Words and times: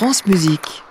France 0.00 0.24
Musique. 0.24 0.82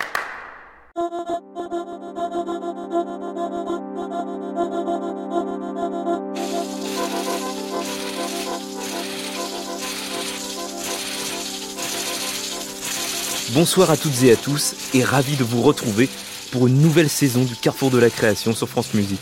Bonsoir 13.55 13.89
à 13.89 13.97
toutes 13.97 14.21
et 14.21 14.31
à 14.31 14.35
tous 14.35 14.75
et 14.93 15.03
ravi 15.03 15.35
de 15.37 15.43
vous 15.43 15.63
retrouver 15.63 16.07
pour 16.51 16.67
une 16.67 16.79
nouvelle 16.79 17.09
saison 17.09 17.43
du 17.43 17.55
Carrefour 17.55 17.89
de 17.89 17.97
la 17.97 18.11
création 18.11 18.53
sur 18.53 18.69
France 18.69 18.93
Musique. 18.93 19.19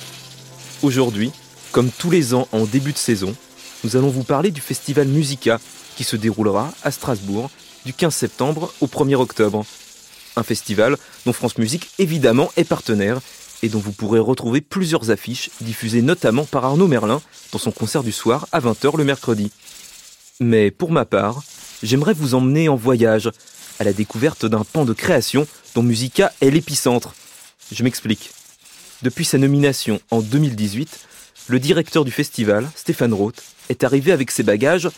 Aujourd'hui, 0.84 1.32
comme 1.72 1.92
tous 1.92 2.12
les 2.12 2.34
ans 2.34 2.50
en 2.52 2.66
début 2.66 2.92
de 2.92 2.98
saison, 2.98 3.34
nous 3.86 3.96
allons 3.96 4.10
vous 4.10 4.26
parler 4.26 4.52
du 4.52 4.60
festival 4.60 5.08
Musica 5.08 5.62
qui 5.96 6.04
se 6.04 6.18
déroulera 6.18 6.74
à 6.84 6.92
Strasbourg 6.92 7.50
du 7.88 7.94
15 7.94 8.14
septembre 8.14 8.74
au 8.82 8.88
1er 8.88 9.16
octobre. 9.16 9.66
Un 10.36 10.44
festival 10.44 10.98
dont 11.26 11.32
France 11.32 11.58
Musique 11.58 11.90
évidemment 12.00 12.52
est 12.58 12.66
partenaire 12.66 13.22
et 13.64 13.70
dont 13.70 13.80
vous 13.80 13.94
pourrez 13.94 14.20
retrouver 14.20 14.60
plusieurs 14.60 15.10
affiches 15.10 15.52
diffusées 15.62 16.02
notamment 16.02 16.44
par 16.44 16.66
Arnaud 16.66 16.90
Merlin 16.90 17.22
dans 17.54 17.60
son 17.60 17.72
concert 17.72 18.04
du 18.04 18.12
soir 18.12 18.46
à 18.52 18.60
20h 18.60 18.98
le 18.98 19.06
mercredi. 19.06 19.54
Mais 20.42 20.70
pour 20.70 20.92
ma 20.92 21.06
part, 21.06 21.42
j'aimerais 21.82 22.14
vous 22.14 22.36
emmener 22.36 22.68
en 22.68 22.76
voyage 22.76 23.32
à 23.80 23.86
la 23.86 23.94
découverte 23.94 24.46
d'un 24.46 24.66
pan 24.66 24.84
de 24.84 24.92
création 24.92 25.48
dont 25.74 25.82
Musica 25.82 26.34
est 26.42 26.52
l'épicentre. 26.52 27.16
Je 27.72 27.84
m'explique. 27.86 28.32
Depuis 29.02 29.24
sa 29.24 29.38
nomination 29.38 30.02
en 30.12 30.20
2018, 30.20 31.00
le 31.48 31.60
directeur 31.62 32.04
du 32.04 32.12
festival, 32.12 32.70
Stéphane 32.76 33.14
Roth, 33.14 33.42
est 33.70 33.86
arrivé 33.86 34.12
avec 34.12 34.30
ses 34.30 34.44
bagages 34.44 34.90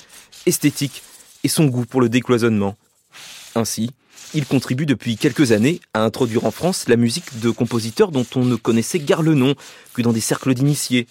esthétiques 0.48 1.04
et 1.44 1.48
son 1.48 1.66
goût 1.66 1.86
pour 1.86 2.02
le 2.02 2.10
décloisonnement. 2.10 2.76
Ainsi, 3.56 3.92
il 4.34 4.46
contribue 4.46 4.86
depuis 4.86 5.18
quelques 5.18 5.52
années 5.52 5.82
à 5.94 6.04
introduire 6.04 6.46
en 6.46 6.52
France 6.52 6.88
la 6.88 6.96
musique 6.96 7.40
de 7.40 7.50
compositeurs 7.50 8.12
dont 8.12 8.26
on 8.36 8.46
ne 8.46 8.56
connaissait 8.56 9.00
guère 9.00 9.22
le 9.22 9.34
nom 9.34 9.56
que 9.94 10.02
dans 10.02 10.14
des 10.14 10.22
cercles 10.22 10.54
d'initiés. 10.54 11.08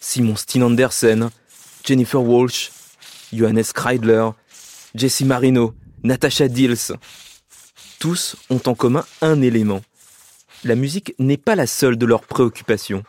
Simon 0.00 0.36
Steen 0.36 0.62
Andersen, 0.62 1.30
Jennifer 1.84 2.22
Walsh, 2.22 2.70
Johannes 3.32 3.64
Kreidler, 3.72 4.30
Jesse 4.94 5.22
Marino, 5.22 5.74
Natasha 6.02 6.48
Dills. 6.48 6.96
Tous 7.98 8.36
ont 8.50 8.60
en 8.66 8.74
commun 8.74 9.04
un 9.22 9.40
élément. 9.42 9.80
La 10.64 10.74
musique 10.74 11.14
n'est 11.18 11.36
pas 11.36 11.54
la 11.54 11.66
seule 11.66 11.96
de 11.96 12.06
leurs 12.06 12.22
préoccupations. 12.22 13.04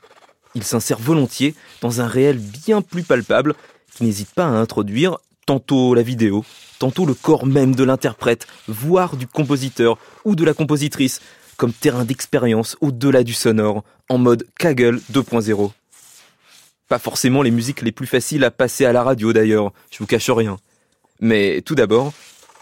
Ils 0.53 0.63
s'insèrent 0.63 0.99
volontiers 0.99 1.55
dans 1.81 2.01
un 2.01 2.07
réel 2.07 2.37
bien 2.37 2.81
plus 2.81 3.03
palpable 3.03 3.55
qui 3.95 4.03
n'hésite 4.03 4.31
pas 4.31 4.45
à 4.45 4.49
introduire 4.49 5.17
tantôt 5.47 5.95
la 5.95 6.03
vidéo, 6.03 6.45
tantôt 6.77 7.07
le 7.07 7.15
corps 7.15 7.47
même 7.47 7.73
de 7.73 7.83
l'interprète, 7.83 8.45
voire 8.67 9.17
du 9.17 9.25
compositeur 9.25 9.97
ou 10.25 10.35
de 10.35 10.43
la 10.43 10.53
compositrice, 10.53 11.21
comme 11.55 11.73
terrain 11.73 12.05
d'expérience 12.05 12.77
au-delà 12.81 13.23
du 13.23 13.33
sonore, 13.33 13.83
en 14.09 14.19
mode 14.19 14.45
Kaggle 14.59 15.01
2.0. 15.11 15.71
Pas 16.87 16.99
forcément 16.99 17.41
les 17.41 17.49
musiques 17.49 17.81
les 17.81 17.91
plus 17.91 18.05
faciles 18.05 18.43
à 18.43 18.51
passer 18.51 18.85
à 18.85 18.93
la 18.93 19.01
radio 19.01 19.33
d'ailleurs, 19.33 19.73
je 19.89 19.97
vous 19.97 20.05
cache 20.05 20.29
rien. 20.29 20.57
Mais 21.19 21.61
tout 21.61 21.75
d'abord, 21.75 22.13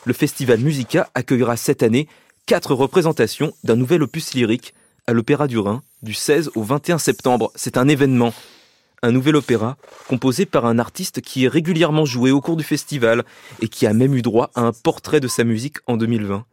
le 0.05 0.13
festival 0.13 0.59
Musica 0.59 1.09
accueillera 1.15 1.57
cette 1.57 1.83
année 1.83 2.07
quatre 2.45 2.73
représentations 2.73 3.53
d'un 3.63 3.75
nouvel 3.75 4.03
opus 4.03 4.33
lyrique 4.35 4.73
à 5.07 5.13
l'Opéra 5.13 5.47
du 5.47 5.57
Rhin 5.57 5.81
du 6.03 6.13
16 6.13 6.51
au 6.55 6.61
21 6.61 6.99
septembre. 6.99 7.51
C'est 7.55 7.77
un 7.77 7.87
événement. 7.87 8.33
Un 9.05 9.11
nouvel 9.11 9.35
opéra 9.35 9.77
composé 10.07 10.47
par 10.47 10.65
un 10.65 10.79
artiste 10.79 11.21
qui 11.21 11.45
est 11.45 11.47
régulièrement 11.47 12.05
joué 12.05 12.31
au 12.31 12.41
cours 12.41 12.55
du 12.55 12.63
festival 12.63 13.23
et 13.61 13.67
qui 13.67 13.85
a 13.85 13.93
même 13.93 14.15
eu 14.15 14.23
droit 14.23 14.49
à 14.55 14.61
un 14.61 14.71
portrait 14.71 15.19
de 15.19 15.27
sa 15.27 15.43
musique 15.43 15.77
en 15.85 15.95
2020. 15.95 16.43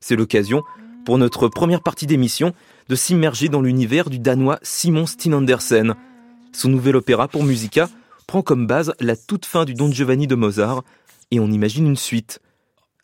C'est 0.00 0.14
l'occasion, 0.14 0.62
pour 1.06 1.16
notre 1.16 1.48
première 1.48 1.80
partie 1.80 2.06
d'émission, 2.06 2.52
de 2.90 2.94
s'immerger 2.94 3.48
dans 3.48 3.62
l'univers 3.62 4.10
du 4.10 4.18
Danois 4.18 4.58
Simon 4.60 5.06
Steen 5.06 5.32
Andersen. 5.32 5.94
Son 6.52 6.68
nouvel 6.68 6.96
opéra 6.96 7.26
pour 7.26 7.42
Musica 7.42 7.88
prend 8.26 8.42
comme 8.42 8.66
base 8.66 8.92
la 9.00 9.16
toute 9.16 9.46
fin 9.46 9.64
du 9.64 9.72
Don 9.72 9.90
Giovanni 9.90 10.26
de 10.26 10.34
Mozart 10.34 10.84
et 11.30 11.40
on 11.40 11.50
imagine 11.50 11.86
une 11.86 11.96
suite 11.96 12.38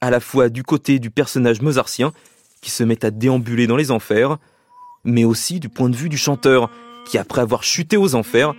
à 0.02 0.10
la 0.10 0.20
fois 0.20 0.50
du 0.50 0.62
côté 0.62 0.98
du 0.98 1.10
personnage 1.10 1.62
mozartien, 1.62 2.12
qui 2.60 2.70
se 2.70 2.84
met 2.84 3.02
à 3.02 3.10
déambuler 3.10 3.66
dans 3.66 3.76
les 3.78 3.92
enfers, 3.92 4.36
mais 5.04 5.24
aussi 5.24 5.58
du 5.58 5.70
point 5.70 5.88
de 5.88 5.96
vue 5.96 6.10
du 6.10 6.18
chanteur, 6.18 6.68
qui 7.06 7.16
après 7.16 7.40
avoir 7.40 7.62
chuté 7.62 7.96
aux 7.96 8.14
enfers, 8.14 8.52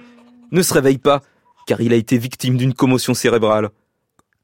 ne 0.52 0.62
se 0.62 0.74
réveille 0.74 0.98
pas, 0.98 1.22
car 1.66 1.82
il 1.82 1.94
a 1.94 1.98
été 1.98 2.18
victime 2.18 2.58
d'une 2.58 2.74
commotion 2.74 3.14
cérébrale. 3.14 3.70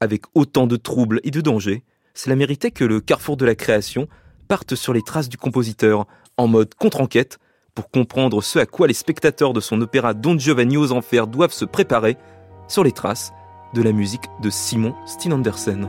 Avec 0.00 0.22
autant 0.34 0.66
de 0.66 0.76
troubles 0.76 1.20
et 1.24 1.30
de 1.30 1.40
dangers, 1.40 1.82
cela 2.14 2.36
méritait 2.36 2.70
que 2.70 2.84
le 2.84 3.00
carrefour 3.00 3.36
de 3.36 3.44
la 3.44 3.54
création 3.54 4.08
parte 4.48 4.74
sur 4.74 4.92
les 4.92 5.02
traces 5.02 5.28
du 5.28 5.36
compositeur, 5.36 6.06
en 6.36 6.46
mode 6.46 6.74
contre-enquête, 6.74 7.38
pour 7.74 7.90
comprendre 7.90 8.42
ce 8.42 8.58
à 8.58 8.66
quoi 8.66 8.88
les 8.88 8.94
spectateurs 8.94 9.52
de 9.52 9.60
son 9.60 9.80
opéra 9.80 10.14
Don 10.14 10.38
Giovanni 10.38 10.76
aux 10.76 10.92
enfers 10.92 11.26
doivent 11.26 11.52
se 11.52 11.64
préparer, 11.64 12.16
sur 12.66 12.84
les 12.84 12.92
traces 12.92 13.32
de 13.74 13.82
la 13.82 13.92
musique 13.92 14.24
de 14.42 14.50
Simon 14.50 14.94
Steen 15.06 15.32
Andersen. 15.32 15.88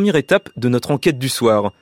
Première 0.00 0.16
étape 0.16 0.48
de 0.56 0.70
notre 0.70 0.92
enquête 0.92 1.18
du 1.18 1.28
soir. 1.28 1.74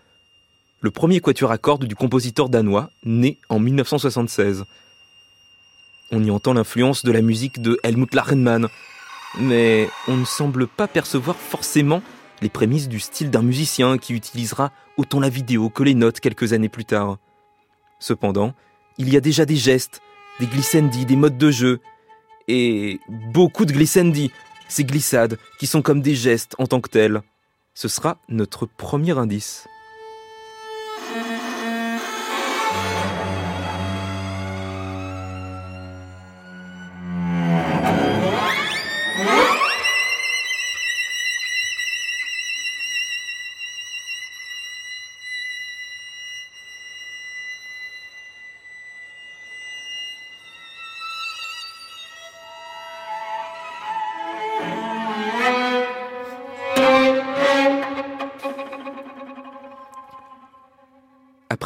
Le 0.81 0.91
premier 0.91 1.21
quatuor 1.21 1.53
à 1.53 1.57
cordes 1.57 1.85
du 1.85 1.95
compositeur 1.95 2.49
danois, 2.49 2.91
né 3.05 3.39
en 3.49 3.61
1976. 3.61 4.65
On 6.11 6.25
y 6.25 6.29
entend 6.33 6.53
l'influence 6.53 7.05
de 7.05 7.13
la 7.13 7.23
musique 7.23 7.63
de 7.63 7.79
Helmut 7.85 8.13
Lachenmann, 8.13 8.67
mais 9.39 9.89
on 10.09 10.17
ne 10.17 10.25
semble 10.25 10.67
pas 10.67 10.89
percevoir 10.89 11.37
forcément 11.37 12.03
les 12.43 12.49
prémices 12.49 12.89
du 12.89 12.99
style 12.99 13.31
d'un 13.31 13.43
musicien 13.43 13.99
qui 13.99 14.15
utilisera 14.15 14.73
autant 14.97 15.21
la 15.21 15.29
vidéo 15.29 15.71
que 15.71 15.85
les 15.85 15.95
notes 15.95 16.19
quelques 16.19 16.53
années 16.53 16.69
plus 16.69 16.87
tard. 16.87 17.19
Cependant, 18.01 18.53
il 18.97 19.13
y 19.13 19.17
a 19.17 19.21
déjà 19.21 19.45
des 19.45 19.55
gestes, 19.55 20.01
des 20.41 20.47
glissandi, 20.47 21.07
des 21.07 21.15
modes 21.15 21.39
de 21.39 21.53
jeu, 21.53 21.79
et 22.49 22.99
beaucoup 23.33 23.65
de 23.65 23.73
glissandi, 23.73 24.33
ces 24.69 24.83
glissades 24.83 25.39
qui 25.61 25.69
sont 25.69 25.83
comme 25.83 26.03
des 26.03 26.17
gestes 26.17 26.57
en 26.59 26.67
tant 26.67 26.81
que 26.81 26.89
tels. 26.89 27.23
Ce 27.81 27.87
sera 27.87 28.19
notre 28.29 28.67
premier 28.67 29.17
indice. 29.17 29.69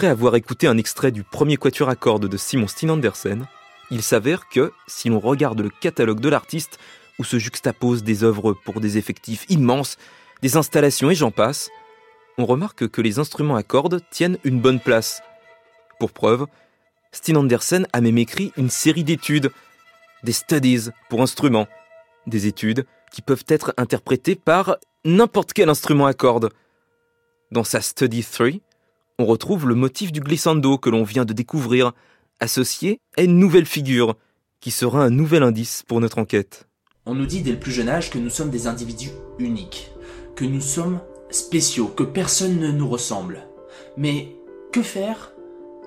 Après 0.02 0.10
avoir 0.10 0.34
écouté 0.34 0.66
un 0.66 0.78
extrait 0.78 1.12
du 1.12 1.22
premier 1.22 1.56
quatuor 1.56 1.88
à 1.88 1.94
cordes 1.94 2.26
de 2.26 2.36
Simon 2.36 2.66
Steen 2.66 2.90
Andersen, 2.90 3.46
il 3.92 4.02
s'avère 4.02 4.48
que, 4.48 4.72
si 4.88 5.08
l'on 5.08 5.20
regarde 5.20 5.60
le 5.60 5.68
catalogue 5.68 6.18
de 6.18 6.28
l'artiste, 6.28 6.80
où 7.20 7.24
se 7.24 7.38
juxtaposent 7.38 8.02
des 8.02 8.24
œuvres 8.24 8.52
pour 8.52 8.80
des 8.80 8.98
effectifs 8.98 9.46
immenses, 9.48 9.98
des 10.42 10.56
installations 10.56 11.12
et 11.12 11.14
j'en 11.14 11.30
passe, 11.30 11.70
on 12.36 12.46
remarque 12.46 12.88
que 12.88 13.00
les 13.00 13.20
instruments 13.20 13.54
à 13.54 13.62
cordes 13.62 14.00
tiennent 14.10 14.38
une 14.42 14.60
bonne 14.60 14.80
place. 14.80 15.22
Pour 16.00 16.10
preuve, 16.10 16.46
Steen 17.12 17.36
Andersen 17.36 17.86
a 17.92 18.00
même 18.00 18.18
écrit 18.18 18.52
une 18.56 18.70
série 18.70 19.04
d'études, 19.04 19.52
des 20.24 20.32
studies 20.32 20.90
pour 21.10 21.22
instruments, 21.22 21.68
des 22.26 22.48
études 22.48 22.86
qui 23.12 23.22
peuvent 23.22 23.44
être 23.46 23.72
interprétées 23.76 24.34
par 24.34 24.78
n'importe 25.04 25.52
quel 25.52 25.68
instrument 25.68 26.06
à 26.06 26.12
cordes. 26.12 26.50
Dans 27.52 27.62
sa 27.62 27.80
Study 27.80 28.24
3, 28.24 28.48
on 29.18 29.26
retrouve 29.26 29.68
le 29.68 29.74
motif 29.74 30.12
du 30.12 30.20
glissando 30.20 30.78
que 30.78 30.90
l'on 30.90 31.04
vient 31.04 31.24
de 31.24 31.32
découvrir, 31.32 31.92
associé 32.40 33.00
à 33.16 33.22
une 33.22 33.38
nouvelle 33.38 33.66
figure, 33.66 34.16
qui 34.60 34.70
sera 34.70 35.04
un 35.04 35.10
nouvel 35.10 35.42
indice 35.42 35.82
pour 35.86 36.00
notre 36.00 36.18
enquête. 36.18 36.68
On 37.04 37.14
nous 37.14 37.26
dit 37.26 37.42
dès 37.42 37.52
le 37.52 37.58
plus 37.58 37.72
jeune 37.72 37.88
âge 37.88 38.10
que 38.10 38.18
nous 38.18 38.30
sommes 38.30 38.50
des 38.50 38.66
individus 38.66 39.10
uniques, 39.38 39.90
que 40.36 40.44
nous 40.44 40.60
sommes 40.60 41.00
spéciaux, 41.30 41.88
que 41.88 42.04
personne 42.04 42.58
ne 42.58 42.70
nous 42.70 42.88
ressemble. 42.88 43.40
Mais 43.96 44.36
que 44.72 44.82
faire 44.82 45.32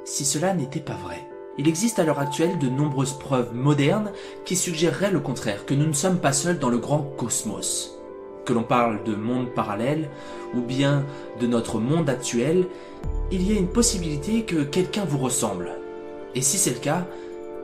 si 0.04 0.26
cela 0.26 0.54
n'était 0.54 0.80
pas 0.80 0.96
vrai? 0.96 1.28
Il 1.58 1.70
existe 1.70 2.00
à 2.00 2.04
l'heure 2.04 2.20
actuelle 2.20 2.60
de 2.60 2.68
nombreuses 2.68 3.18
preuves 3.18 3.56
modernes 3.56 4.12
qui 4.44 4.58
suggéreraient 4.58 5.12
le 5.12 5.22
contraire, 5.22 5.66
que 5.66 5.74
nous 5.74 5.88
ne 5.88 5.94
sommes 5.94 6.20
pas 6.20 6.34
seuls 6.34 6.60
dans 6.60 6.70
le 6.70 6.78
grand 6.78 7.00
cosmos. 7.00 7.98
Que 8.46 8.54
l'on 8.54 8.64
parle 8.64 9.04
de 9.04 9.16
monde 9.16 9.54
parallèle 9.56 10.10
ou 10.54 10.62
bien 10.62 11.06
de 11.40 11.48
notre 11.48 11.80
monde 11.80 12.10
actuel, 12.10 12.68
il 13.32 13.48
y 13.48 13.56
a 13.56 13.60
une 13.60 13.68
possibilité 13.68 14.44
que 14.44 14.64
quelqu'un 14.64 15.06
vous 15.06 15.18
ressemble. 15.18 15.72
Et 16.36 16.42
si 16.42 16.58
c'est 16.58 16.72
le 16.72 16.80
cas, 16.80 17.06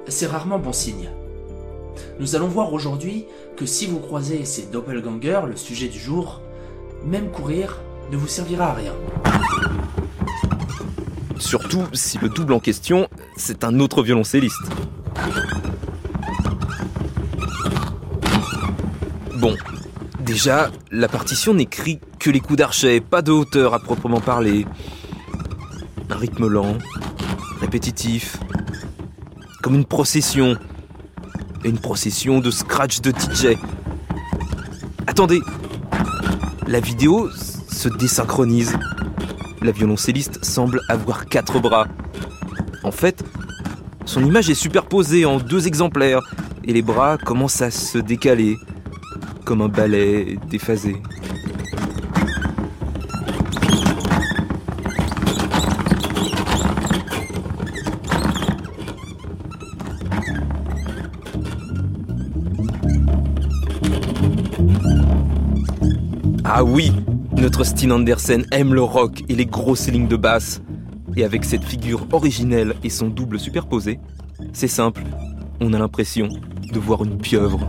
c'est 0.07 0.27
rarement 0.27 0.59
bon 0.59 0.73
signe. 0.73 1.09
Nous 2.19 2.35
allons 2.35 2.47
voir 2.47 2.73
aujourd'hui 2.73 3.25
que 3.55 3.65
si 3.65 3.85
vous 3.85 3.99
croisez 3.99 4.45
ces 4.45 4.63
doppelgangers, 4.63 5.41
le 5.47 5.55
sujet 5.55 5.87
du 5.87 5.99
jour, 5.99 6.41
même 7.05 7.29
courir 7.31 7.79
ne 8.11 8.17
vous 8.17 8.27
servira 8.27 8.71
à 8.71 8.73
rien. 8.73 8.93
Surtout 11.37 11.83
si 11.93 12.17
le 12.17 12.29
double 12.29 12.53
en 12.53 12.59
question, 12.59 13.07
c'est 13.35 13.63
un 13.63 13.79
autre 13.79 14.03
violoncelliste. 14.03 14.61
Bon, 19.37 19.55
déjà, 20.19 20.69
la 20.91 21.07
partition 21.07 21.53
n'écrit 21.53 21.99
que 22.19 22.29
les 22.29 22.39
coups 22.39 22.57
d'archet, 22.57 23.01
pas 23.01 23.21
de 23.23 23.31
hauteur 23.31 23.73
à 23.73 23.79
proprement 23.79 24.21
parler. 24.21 24.65
Un 26.11 26.17
rythme 26.17 26.47
lent, 26.47 26.77
répétitif, 27.61 28.37
comme 29.63 29.75
une 29.75 29.85
procession. 29.85 30.57
Une 31.63 31.77
procession 31.77 32.39
de 32.39 32.51
scratch 32.51 32.99
de 32.99 33.11
DJ. 33.11 33.57
Attendez, 35.07 35.41
la 36.67 36.81
vidéo 36.81 37.29
se 37.31 37.87
désynchronise. 37.87 38.77
La 39.61 39.71
violoncelliste 39.71 40.43
semble 40.43 40.81
avoir 40.89 41.27
quatre 41.27 41.59
bras. 41.59 41.87
En 42.83 42.91
fait, 42.91 43.23
son 44.05 44.25
image 44.25 44.49
est 44.49 44.55
superposée 44.55 45.25
en 45.25 45.37
deux 45.37 45.65
exemplaires 45.67 46.19
et 46.65 46.73
les 46.73 46.81
bras 46.81 47.17
commencent 47.17 47.61
à 47.61 47.71
se 47.71 47.97
décaler, 47.97 48.57
comme 49.45 49.61
un 49.61 49.69
ballet 49.69 50.37
déphasé. 50.49 51.01
Ah 66.61 66.63
oui, 66.63 66.91
notre 67.37 67.63
Steen 67.63 67.91
Andersen 67.91 68.45
aime 68.51 68.75
le 68.75 68.83
rock 68.83 69.23
et 69.27 69.33
les 69.33 69.47
grosses 69.47 69.87
lignes 69.87 70.07
de 70.07 70.15
basse. 70.15 70.61
Et 71.15 71.23
avec 71.23 71.43
cette 71.43 71.63
figure 71.63 72.05
originelle 72.11 72.75
et 72.83 72.91
son 72.91 73.07
double 73.07 73.39
superposé, 73.39 73.99
c'est 74.53 74.67
simple, 74.67 75.01
on 75.59 75.73
a 75.73 75.79
l'impression 75.79 76.29
de 76.71 76.79
voir 76.79 77.03
une 77.03 77.17
pieuvre. 77.17 77.67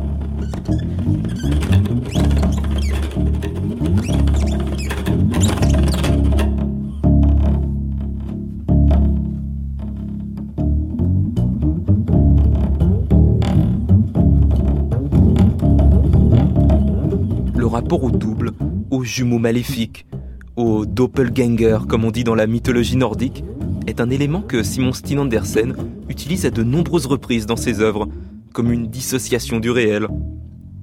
Aux 19.03 19.05
jumeaux 19.05 19.41
maléfiques, 19.41 20.07
au 20.55 20.87
doppelganger 20.87 21.79
comme 21.89 22.05
on 22.05 22.13
dit 22.13 22.23
dans 22.23 22.37
la 22.37 22.47
mythologie 22.47 22.97
nordique, 22.97 23.43
est 23.89 24.01
un 24.01 24.11
élément 24.11 24.43
que 24.43 24.63
Simon 24.63 24.93
Steen 24.93 25.19
Andersen 25.19 25.75
utilise 26.09 26.47
à 26.47 26.51
de 26.51 26.63
nombreuses 26.63 27.07
reprises 27.07 27.47
dans 27.47 27.57
ses 27.57 27.81
œuvres, 27.81 28.09
comme 28.53 28.71
une 28.71 28.87
dissociation 28.87 29.59
du 29.59 29.73
réel. 29.73 30.07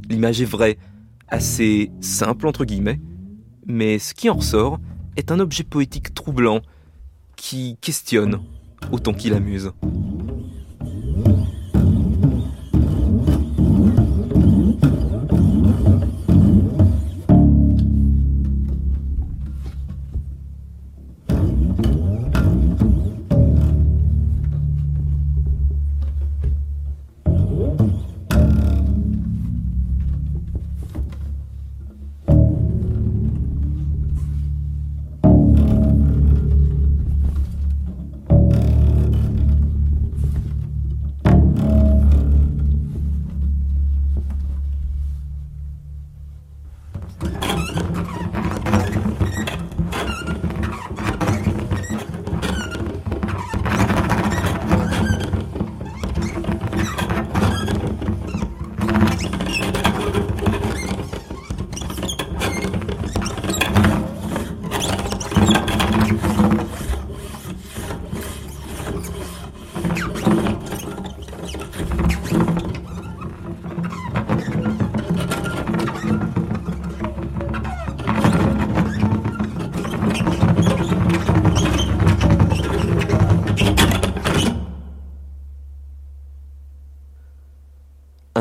L'image 0.10 0.42
est 0.42 0.45
vraie, 0.45 0.77
assez 1.30 1.92
simple 2.01 2.45
entre 2.45 2.66
guillemets, 2.66 3.00
mais 3.66 4.00
ce 4.00 4.13
qui 4.13 4.30
en 4.30 4.33
ressort 4.33 4.81
est 5.16 5.31
un 5.31 5.39
objet 5.39 5.63
poétique 5.63 6.13
troublant 6.13 6.60
qui 7.38 7.77
questionne 7.80 8.42
autant 8.92 9.13
qu'il 9.13 9.33
amuse. 9.33 9.71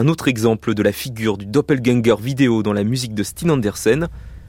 Un 0.08 0.10
autre 0.10 0.28
exemple 0.28 0.72
de 0.72 0.82
la 0.82 0.90
figure 0.90 1.36
du 1.36 1.44
doppelganger 1.44 2.16
vidéo 2.18 2.62
dans 2.62 2.72
la 2.72 2.82
musique 2.82 3.12
de 3.12 3.22
Steen 3.22 3.50
Andersen 3.50 4.08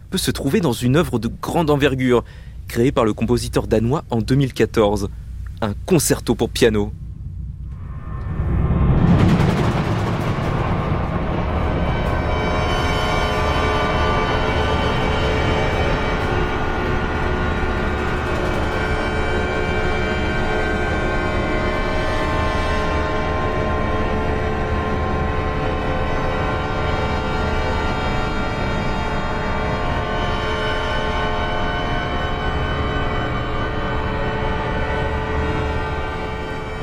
peut 0.10 0.18
se 0.18 0.32
trouver 0.32 0.62
dans 0.62 0.72
une 0.72 0.96
œuvre 0.96 1.20
de 1.20 1.28
grande 1.28 1.70
envergure, 1.70 2.24
créée 2.70 2.94
par 2.94 3.04
le 3.04 3.12
compositeur 3.12 3.68
danois 3.68 4.06
en 4.10 4.22
2014, 4.22 5.10
un 5.60 5.74
concerto 5.86 6.34
pour 6.34 6.50
piano. 6.50 6.94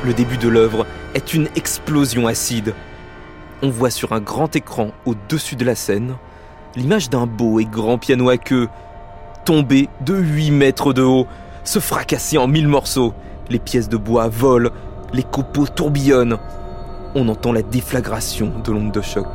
Le 0.07 0.13
début 0.13 0.37
de 0.37 0.47
l'œuvre 0.47 0.87
est 1.15 1.33
une 1.33 1.49
explosion 1.57 2.27
acide. 2.27 2.73
On 3.61 3.69
voit 3.69 3.89
sur 3.89 4.13
un 4.13 4.21
grand 4.21 4.55
écran 4.55 4.91
au-dessus 5.05 5.57
de 5.57 5.65
la 5.65 5.75
scène 5.75 6.15
l'image 6.77 7.09
d'un 7.09 7.25
beau 7.25 7.59
et 7.59 7.65
grand 7.65 7.97
piano 7.97 8.29
à 8.29 8.37
queue, 8.37 8.69
tombé 9.43 9.89
de 9.99 10.15
8 10.15 10.51
mètres 10.51 10.93
de 10.93 11.01
haut, 11.01 11.27
se 11.65 11.79
fracasser 11.79 12.37
en 12.37 12.47
mille 12.47 12.69
morceaux. 12.69 13.13
Les 13.49 13.59
pièces 13.59 13.89
de 13.89 13.97
bois 13.97 14.29
volent, 14.29 14.69
les 15.11 15.23
copeaux 15.23 15.67
tourbillonnent. 15.67 16.37
On 17.13 17.27
entend 17.27 17.51
la 17.51 17.61
déflagration 17.61 18.53
de 18.63 18.71
l'onde 18.71 18.93
de 18.93 19.01
choc. 19.01 19.27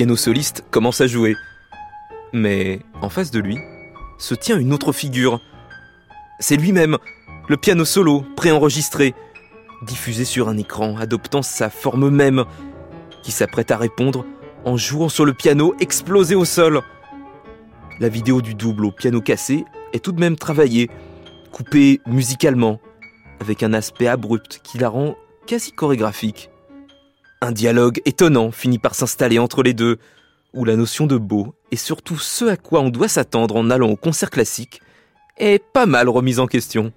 Piano 0.00 0.16
soliste 0.16 0.64
commence 0.70 1.02
à 1.02 1.06
jouer. 1.06 1.36
Mais 2.32 2.80
en 3.02 3.10
face 3.10 3.30
de 3.30 3.38
lui 3.38 3.58
se 4.16 4.34
tient 4.34 4.58
une 4.58 4.72
autre 4.72 4.92
figure. 4.92 5.42
C'est 6.38 6.56
lui-même, 6.56 6.96
le 7.50 7.58
piano 7.58 7.84
solo 7.84 8.24
préenregistré, 8.34 9.14
diffusé 9.82 10.24
sur 10.24 10.48
un 10.48 10.56
écran 10.56 10.96
adoptant 10.96 11.42
sa 11.42 11.68
forme 11.68 12.08
même, 12.08 12.46
qui 13.22 13.30
s'apprête 13.30 13.70
à 13.72 13.76
répondre 13.76 14.24
en 14.64 14.78
jouant 14.78 15.10
sur 15.10 15.26
le 15.26 15.34
piano 15.34 15.74
explosé 15.80 16.34
au 16.34 16.46
sol. 16.46 16.80
La 17.98 18.08
vidéo 18.08 18.40
du 18.40 18.54
double 18.54 18.86
au 18.86 18.92
piano 18.92 19.20
cassé 19.20 19.66
est 19.92 20.02
tout 20.02 20.12
de 20.12 20.20
même 20.20 20.36
travaillée, 20.36 20.88
coupée 21.52 22.00
musicalement, 22.06 22.80
avec 23.38 23.62
un 23.62 23.74
aspect 23.74 24.06
abrupt 24.06 24.62
qui 24.64 24.78
la 24.78 24.88
rend 24.88 25.14
quasi 25.46 25.72
chorégraphique. 25.72 26.48
Un 27.42 27.52
dialogue 27.52 28.02
étonnant 28.04 28.50
finit 28.50 28.78
par 28.78 28.94
s'installer 28.94 29.38
entre 29.38 29.62
les 29.62 29.72
deux, 29.72 29.96
où 30.52 30.66
la 30.66 30.76
notion 30.76 31.06
de 31.06 31.16
beau, 31.16 31.54
et 31.70 31.76
surtout 31.76 32.18
ce 32.18 32.44
à 32.44 32.56
quoi 32.58 32.80
on 32.80 32.90
doit 32.90 33.08
s'attendre 33.08 33.56
en 33.56 33.70
allant 33.70 33.88
au 33.88 33.96
concert 33.96 34.28
classique, 34.28 34.82
est 35.38 35.62
pas 35.72 35.86
mal 35.86 36.10
remise 36.10 36.38
en 36.38 36.46
question. 36.46 36.92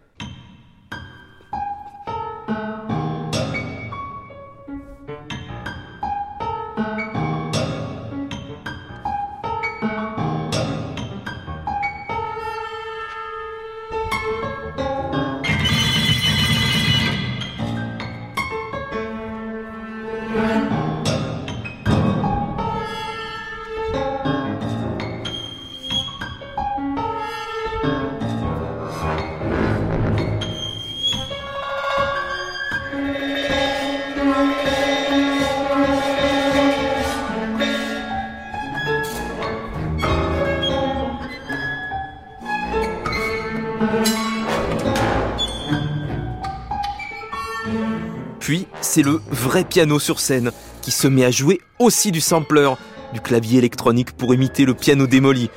Vrai 49.43 49.65
piano 49.65 49.99
sur 49.99 50.21
scène 50.21 50.51
qui 50.81 50.91
se 50.91 51.05
met 51.07 51.25
à 51.25 51.31
jouer 51.31 51.59
aussi 51.77 52.11
du 52.11 52.21
sampler, 52.21 52.71
du 53.13 53.19
clavier 53.19 53.57
électronique 53.57 54.13
pour 54.13 54.33
imiter 54.33 54.63
le 54.63 54.73
piano 54.73 55.05
démoli. 55.05 55.49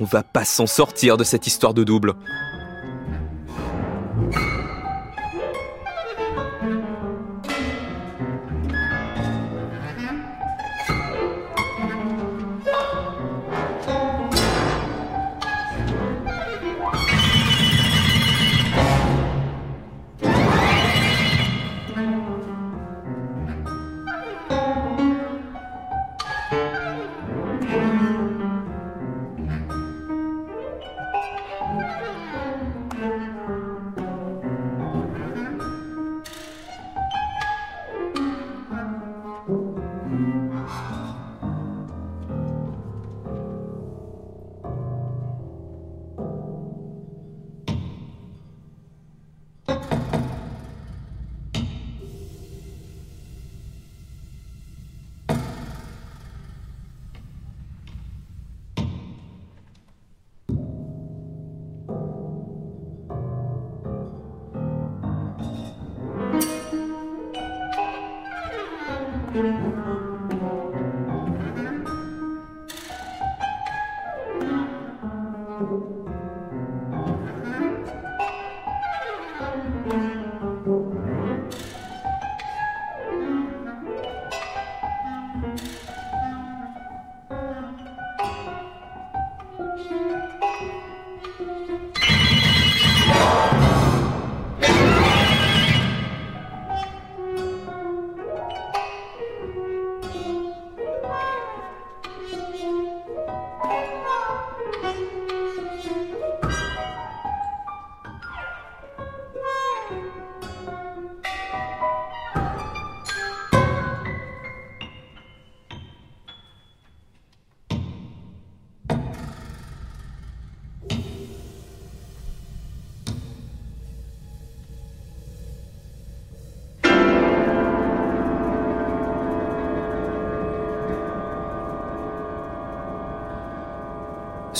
On 0.00 0.04
va 0.04 0.22
pas 0.22 0.46
s'en 0.46 0.66
sortir 0.66 1.18
de 1.18 1.24
cette 1.24 1.46
histoire 1.46 1.74
de 1.74 1.84
double. 1.84 2.14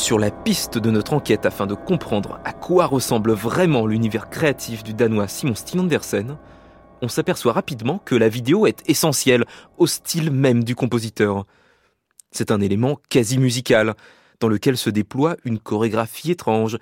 Sur 0.08 0.18
la 0.18 0.30
piste 0.30 0.78
de 0.78 0.90
notre 0.90 1.12
enquête 1.12 1.44
afin 1.44 1.66
de 1.66 1.74
comprendre 1.74 2.40
à 2.42 2.54
quoi 2.54 2.86
ressemble 2.86 3.32
vraiment 3.32 3.86
l'univers 3.86 4.30
créatif 4.30 4.82
du 4.82 4.94
Danois 4.94 5.28
Simon 5.28 5.54
Steen 5.54 5.80
Andersen, 5.80 6.38
on 7.02 7.08
s'aperçoit 7.08 7.52
rapidement 7.52 7.98
que 7.98 8.14
la 8.14 8.30
vidéo 8.30 8.66
est 8.66 8.88
essentielle 8.88 9.44
au 9.76 9.86
style 9.86 10.30
même 10.30 10.64
du 10.64 10.74
compositeur. 10.74 11.44
C'est 12.30 12.50
un 12.50 12.62
élément 12.62 12.98
quasi 13.10 13.36
musical, 13.36 13.94
dans 14.40 14.48
lequel 14.48 14.78
se 14.78 14.88
déploie 14.88 15.36
une 15.44 15.58
chorégraphie 15.58 16.30
étrange, 16.30 16.78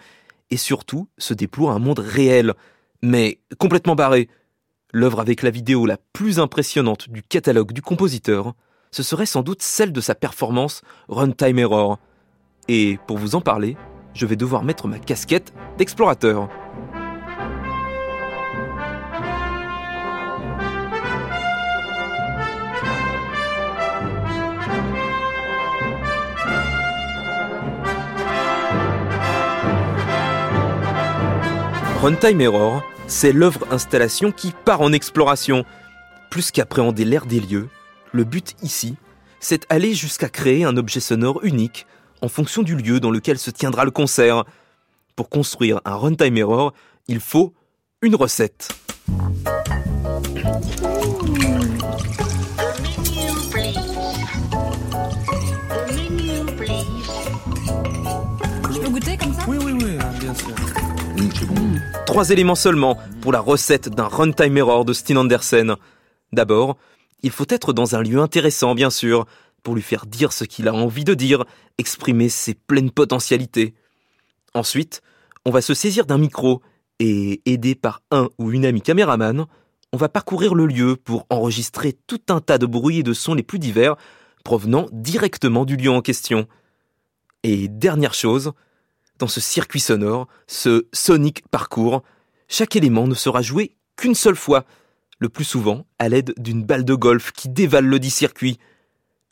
et 0.53 0.57
surtout 0.57 1.09
se 1.19 1.35
déploie 1.35 1.73
un 1.73 1.81
monde 1.81 1.99
réel, 1.99 2.55
mais 3.03 3.41
complètement 3.59 3.97
barré. 3.97 4.29
L'œuvre 4.93 5.19
avec 5.19 5.43
la 5.43 5.51
vidéo 5.51 5.85
la 5.85 5.99
plus 6.13 6.39
impressionnante 6.39 7.11
du 7.11 7.25
catalogue 7.25 7.73
du 7.73 7.83
compositeur, 7.83 8.55
ce 8.93 9.03
serait 9.03 9.27
sans 9.27 9.43
doute 9.43 9.63
celle 9.63 9.91
de 9.91 10.01
sa 10.01 10.15
performance 10.15 10.83
Runtime 11.09 11.59
Error, 11.59 11.99
et 12.69 12.99
pour 13.07 13.19
vous 13.19 13.35
en 13.35 13.41
parler, 13.41 13.77
je 14.15 14.27
vais 14.27 14.37
devoir 14.37 14.65
mettre 14.65 14.89
ma 14.89 14.99
casquette 14.99 15.53
d'explorateur. 15.79 16.49
Runtime 32.03 32.41
Error, 32.41 32.83
c'est 33.09 33.33
l'œuvre 33.33 33.67
installation 33.73 34.31
qui 34.31 34.53
part 34.65 34.81
en 34.81 34.93
exploration. 34.93 35.65
Plus 36.31 36.51
qu'appréhender 36.51 37.05
l'air 37.05 37.27
des 37.27 37.41
lieux, 37.41 37.69
le 38.13 38.25
but 38.25 38.55
ici, 38.63 38.97
c'est 39.41 39.67
aller 39.71 39.95
jusqu'à 39.95 40.29
créer 40.29 40.65
un 40.65 40.77
objet 40.77 41.01
sonore 41.01 41.43
unique 41.43 41.87
en 42.21 42.29
fonction 42.29 42.63
du 42.63 42.77
lieu 42.77 43.01
dans 43.01 43.11
lequel 43.11 43.39
se 43.39 43.51
tiendra 43.51 43.85
le 43.85 43.91
concert. 43.91 44.45
Pour 45.15 45.29
construire 45.29 45.81
un 45.85 45.97
runtime 45.97 46.37
error, 46.37 46.73
il 47.09 47.21
faut 47.21 47.55
une 48.03 48.15
recette. 48.15 48.69
Je 58.73 58.81
peux 58.81 58.89
goûter 58.89 59.17
comme 59.17 59.33
ça? 59.35 59.45
Oui, 59.49 59.59
oui, 59.65 59.73
oui, 59.73 59.97
hein, 60.01 60.11
bien 60.21 60.35
sûr. 60.35 60.49
Mmh, 61.17 61.79
Trois 62.07 62.31
éléments 62.31 62.55
seulement 62.55 62.99
pour 63.21 63.33
la 63.33 63.41
recette 63.41 63.89
d'un 63.89 64.09
runtime 64.09 64.57
error 64.57 64.85
de 64.85 64.93
Steen 64.93 65.19
Andersen. 65.19 65.77
D'abord, 66.33 66.77
il 67.23 67.31
faut 67.31 67.47
être 67.49 67.73
dans 67.73 67.95
un 67.97 68.03
lieu 68.03 68.21
intéressant, 68.21 68.75
bien 68.75 68.91
sûr, 68.91 69.27
pour 69.67 69.75
lui 69.75 69.83
faire 69.83 70.07
dire 70.07 70.33
ce 70.33 70.45
qu'il 70.45 70.69
a 70.69 70.75
envie 70.75 71.03
de 71.03 71.15
dire, 71.15 71.45
exprimer 71.77 72.29
ses 72.29 72.55
pleines 72.55 72.93
potentialités. 72.93 73.75
Ensuite, 74.55 75.03
on 75.45 75.51
va 75.51 75.61
se 75.61 75.75
saisir 75.75 76.07
d'un 76.07 76.19
micro 76.19 76.63
et, 77.01 77.43
aidé 77.47 77.75
par 77.75 78.01
un 78.13 78.29
ou 78.39 78.53
une 78.53 78.65
amie 78.65 78.81
caméraman, 78.81 79.47
on 79.93 79.97
va 79.97 80.09
parcourir 80.09 80.55
le 80.55 80.67
lieu 80.67 80.95
pour 80.95 81.27
enregistrer 81.31 81.99
tout 82.07 82.21
un 82.29 82.41
tas 82.41 82.59
de 82.59 82.67
bruits 82.67 82.99
et 82.99 83.03
de 83.03 83.13
sons 83.13 83.35
les 83.35 83.43
plus 83.43 83.59
divers 83.59 83.97
provenant 84.45 84.87
directement 84.93 85.65
du 85.65 85.77
lieu 85.77 85.91
en 85.91 86.01
question. 86.01 86.47
Et 87.43 87.67
dernière 87.67 88.15
chose, 88.15 88.53
dans 89.19 89.27
ce 89.27 89.41
circuit 89.41 89.81
sonore, 89.81 90.29
ce 90.47 90.87
sonic 90.93 91.43
parcours, 91.49 92.05
chaque 92.47 92.77
élément 92.77 93.09
ne 93.09 93.15
sera 93.15 93.43
joué 93.43 93.75
qu'une 93.97 94.15
seule 94.15 94.37
fois, 94.37 94.65
le 95.19 95.29
plus 95.29 95.43
souvent 95.43 95.87
à 95.99 96.09
l'aide 96.09 96.35
d'une 96.39 96.63
balle 96.63 96.85
de 96.85 96.95
golf 96.95 97.33
qui 97.33 97.49
dévale 97.49 97.87
le 97.87 97.99
dit 97.99 98.11
circuit. 98.11 98.61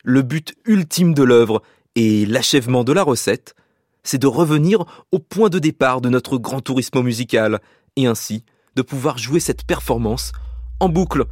Le 0.06 0.20
but 0.20 0.54
ultime 0.66 1.14
de 1.14 1.22
l'œuvre 1.22 1.62
et 1.94 2.26
l'achèvement 2.26 2.84
de 2.84 2.92
la 2.92 3.02
recette, 3.02 3.54
c'est 4.02 4.18
de 4.18 4.26
revenir 4.26 4.84
au 5.12 5.18
point 5.18 5.48
de 5.48 5.58
départ 5.58 6.02
de 6.02 6.10
notre 6.10 6.36
grand 6.36 6.60
tourisme 6.60 7.00
musical, 7.00 7.58
et 7.96 8.06
ainsi 8.06 8.44
de 8.76 8.82
pouvoir 8.82 9.16
jouer 9.16 9.40
cette 9.40 9.64
performance 9.64 10.32
en 10.78 10.90
boucle. 10.90 11.24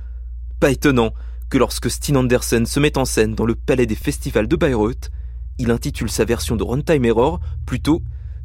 Pas 0.58 0.70
étonnant 0.70 1.12
que 1.50 1.58
lorsque 1.58 1.90
Steen 1.90 2.16
Andersen 2.16 2.64
se 2.64 2.80
met 2.80 2.96
en 2.96 3.04
scène 3.04 3.34
dans 3.34 3.44
le 3.44 3.56
palais 3.56 3.84
des 3.84 3.94
festivals 3.94 4.48
de 4.48 4.56
Bayreuth, 4.56 5.10
il 5.58 5.70
intitule 5.70 6.08
sa 6.08 6.24
version 6.24 6.56
de 6.56 6.64
Runtime 6.64 7.04
Error 7.04 7.40
plutôt 7.66 8.00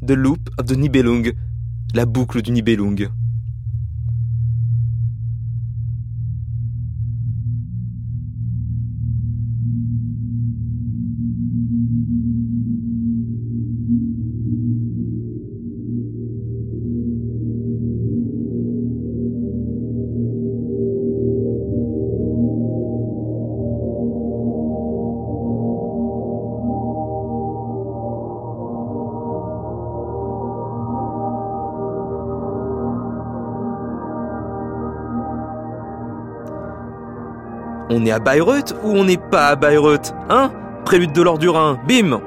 The 0.06 0.10
Loop 0.10 0.50
of 0.58 0.66
the 0.66 0.76
Nibelung, 0.76 1.32
la 1.94 2.04
boucle 2.04 2.42
du 2.42 2.52
Nibelung. 2.52 3.08
À 38.18 38.20
Bayreuth 38.20 38.74
ou 38.82 38.96
on 38.96 39.04
n'est 39.04 39.16
pas 39.16 39.46
à 39.46 39.56
Bayreuth 39.56 40.12
Hein? 40.28 40.50
Prélude 40.84 41.12
de 41.12 41.22
l'or 41.22 41.38
du 41.38 41.48
Rhin, 41.48 41.78
bim 41.86 42.20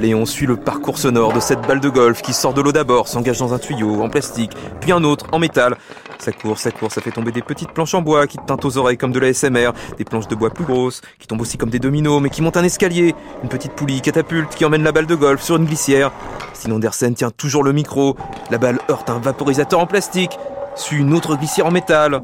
Allez, 0.00 0.14
on 0.14 0.24
suit 0.24 0.46
le 0.46 0.56
parcours 0.56 0.96
sonore 0.96 1.34
de 1.34 1.40
cette 1.40 1.60
balle 1.60 1.78
de 1.78 1.90
golf 1.90 2.22
qui 2.22 2.32
sort 2.32 2.54
de 2.54 2.62
l'eau 2.62 2.72
d'abord, 2.72 3.06
s'engage 3.06 3.38
dans 3.40 3.52
un 3.52 3.58
tuyau 3.58 4.00
en 4.00 4.08
plastique, 4.08 4.52
puis 4.80 4.92
un 4.92 5.04
autre 5.04 5.26
en 5.30 5.38
métal. 5.38 5.76
Ça 6.18 6.32
court, 6.32 6.58
ça 6.58 6.70
court, 6.70 6.90
ça 6.90 7.02
fait 7.02 7.10
tomber 7.10 7.32
des 7.32 7.42
petites 7.42 7.72
planches 7.72 7.92
en 7.92 8.00
bois 8.00 8.26
qui 8.26 8.38
te 8.38 8.42
teintent 8.46 8.64
aux 8.64 8.78
oreilles 8.78 8.96
comme 8.96 9.12
de 9.12 9.20
la 9.20 9.34
SMR, 9.34 9.72
des 9.98 10.04
planches 10.04 10.26
de 10.26 10.34
bois 10.34 10.48
plus 10.48 10.64
grosses, 10.64 11.02
qui 11.18 11.26
tombent 11.26 11.42
aussi 11.42 11.58
comme 11.58 11.68
des 11.68 11.80
dominos, 11.80 12.18
mais 12.22 12.30
qui 12.30 12.40
montent 12.40 12.56
un 12.56 12.64
escalier, 12.64 13.14
une 13.42 13.50
petite 13.50 13.72
poulie 13.72 14.00
catapulte 14.00 14.54
qui 14.54 14.64
emmène 14.64 14.84
la 14.84 14.92
balle 14.92 15.04
de 15.04 15.14
golf 15.14 15.42
sur 15.42 15.56
une 15.56 15.66
glissière. 15.66 16.12
Sinon 16.54 16.76
Andersen 16.76 17.14
tient 17.14 17.30
toujours 17.30 17.62
le 17.62 17.72
micro, 17.72 18.16
la 18.50 18.56
balle 18.56 18.78
heurte 18.88 19.10
un 19.10 19.18
vaporisateur 19.18 19.80
en 19.80 19.86
plastique, 19.86 20.38
suit 20.76 20.96
une 20.96 21.12
autre 21.12 21.36
glissière 21.36 21.66
en 21.66 21.70
métal, 21.70 22.22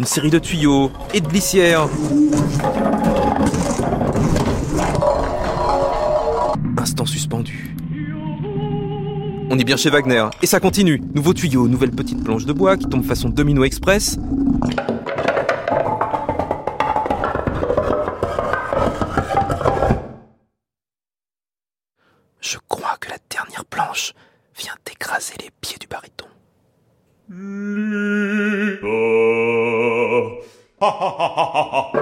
une 0.00 0.06
série 0.06 0.30
de 0.30 0.40
tuyaux 0.40 0.90
et 1.14 1.20
de 1.20 1.28
glissières. 1.28 1.86
On 9.54 9.58
est 9.58 9.64
bien 9.64 9.76
chez 9.76 9.90
Wagner. 9.90 10.24
Et 10.40 10.46
ça 10.46 10.60
continue. 10.60 11.02
Nouveau 11.14 11.34
tuyau, 11.34 11.68
nouvelle 11.68 11.90
petite 11.90 12.24
planche 12.24 12.46
de 12.46 12.54
bois 12.54 12.78
qui 12.78 12.86
tombe 12.86 13.04
façon 13.04 13.28
domino 13.28 13.64
express. 13.64 14.18
Je 22.40 22.56
crois 22.66 22.96
que 22.98 23.10
la 23.10 23.18
dernière 23.28 23.66
planche 23.66 24.14
vient 24.56 24.72
d'écraser 24.86 25.34
les 25.38 25.50
pieds 25.60 25.76
du 25.78 25.86
baryton. 25.86 26.24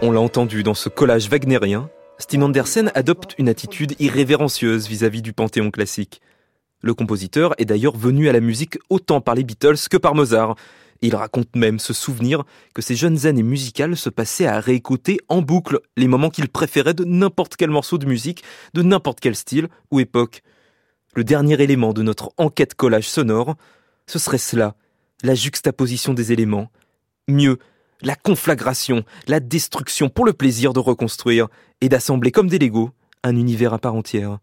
On 0.00 0.10
l'a 0.10 0.20
entendu 0.20 0.62
dans 0.62 0.74
ce 0.74 0.88
collage 0.88 1.28
wagnérien, 1.28 1.90
Steen 2.18 2.42
Andersen 2.42 2.90
adopte 2.94 3.34
une 3.38 3.48
attitude 3.48 3.94
irrévérencieuse 3.98 4.88
vis-à-vis 4.88 5.22
du 5.22 5.32
panthéon 5.32 5.70
classique. 5.70 6.20
Le 6.80 6.94
compositeur 6.94 7.54
est 7.58 7.64
d'ailleurs 7.64 7.96
venu 7.96 8.28
à 8.28 8.32
la 8.32 8.40
musique 8.40 8.78
autant 8.90 9.20
par 9.20 9.34
les 9.34 9.44
Beatles 9.44 9.88
que 9.90 9.96
par 9.96 10.14
Mozart. 10.14 10.54
Il 11.00 11.16
raconte 11.16 11.54
même 11.56 11.78
se 11.78 11.92
souvenir 11.92 12.44
que 12.74 12.82
ses 12.82 12.94
jeunes 12.94 13.26
années 13.26 13.42
musicales 13.42 13.96
se 13.96 14.08
passaient 14.08 14.46
à 14.46 14.60
réécouter 14.60 15.18
en 15.28 15.42
boucle 15.42 15.80
les 15.96 16.06
moments 16.06 16.30
qu'il 16.30 16.48
préférait 16.48 16.94
de 16.94 17.04
n'importe 17.04 17.56
quel 17.56 17.70
morceau 17.70 17.98
de 17.98 18.06
musique, 18.06 18.44
de 18.74 18.82
n'importe 18.82 19.20
quel 19.20 19.34
style 19.34 19.68
ou 19.90 20.00
époque. 20.00 20.42
Le 21.14 21.24
dernier 21.24 21.60
élément 21.60 21.92
de 21.92 22.02
notre 22.02 22.32
enquête 22.36 22.74
collage 22.74 23.08
sonore, 23.08 23.56
ce 24.06 24.18
serait 24.18 24.38
cela, 24.38 24.76
la 25.22 25.34
juxtaposition 25.34 26.14
des 26.14 26.32
éléments. 26.32 26.70
Mieux, 27.28 27.58
la 28.02 28.16
conflagration, 28.16 29.04
la 29.28 29.40
destruction 29.40 30.08
pour 30.08 30.24
le 30.24 30.32
plaisir 30.32 30.72
de 30.72 30.80
reconstruire 30.80 31.48
et 31.80 31.88
d'assembler 31.88 32.30
comme 32.30 32.48
des 32.48 32.58
Legos 32.58 32.90
un 33.22 33.36
univers 33.36 33.72
à 33.72 33.78
part 33.78 33.94
entière. 33.94 34.38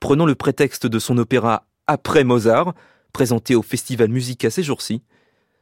Prenons 0.00 0.26
le 0.26 0.34
prétexte 0.34 0.86
de 0.86 0.98
son 0.98 1.16
opéra 1.16 1.66
Après 1.86 2.24
Mozart, 2.24 2.74
présenté 3.12 3.54
au 3.54 3.62
Festival 3.62 4.08
Musica 4.10 4.50
ces 4.50 4.62
jours-ci, 4.62 5.02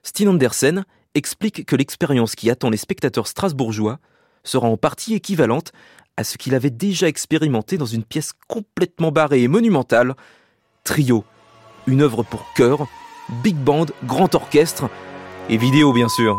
Steen 0.02 0.28
Andersen 0.28 0.84
explique 1.14 1.64
que 1.64 1.76
l'expérience 1.76 2.34
qui 2.34 2.50
attend 2.50 2.70
les 2.70 2.76
spectateurs 2.76 3.28
strasbourgeois 3.28 4.00
sera 4.42 4.66
en 4.66 4.76
partie 4.76 5.14
équivalente 5.14 5.72
à 6.16 6.24
ce 6.24 6.36
qu'il 6.36 6.54
avait 6.54 6.70
déjà 6.70 7.06
expérimenté 7.06 7.78
dans 7.78 7.86
une 7.86 8.04
pièce 8.04 8.32
complètement 8.48 9.12
barrée 9.12 9.42
et 9.42 9.48
monumentale, 9.48 10.14
Trio, 10.84 11.24
une 11.86 12.02
œuvre 12.02 12.22
pour 12.24 12.52
chœur, 12.54 12.88
big 13.42 13.56
band, 13.56 13.86
grand 14.04 14.34
orchestre 14.34 14.90
et 15.48 15.56
vidéo 15.56 15.92
bien 15.92 16.08
sûr. 16.08 16.38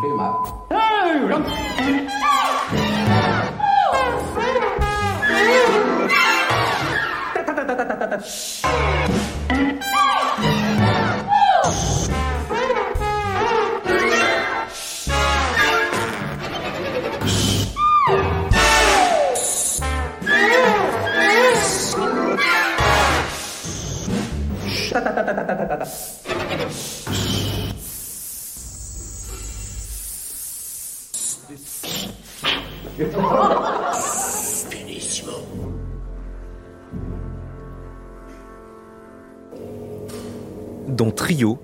Dans 40.87 41.09
Trio, 41.09 41.57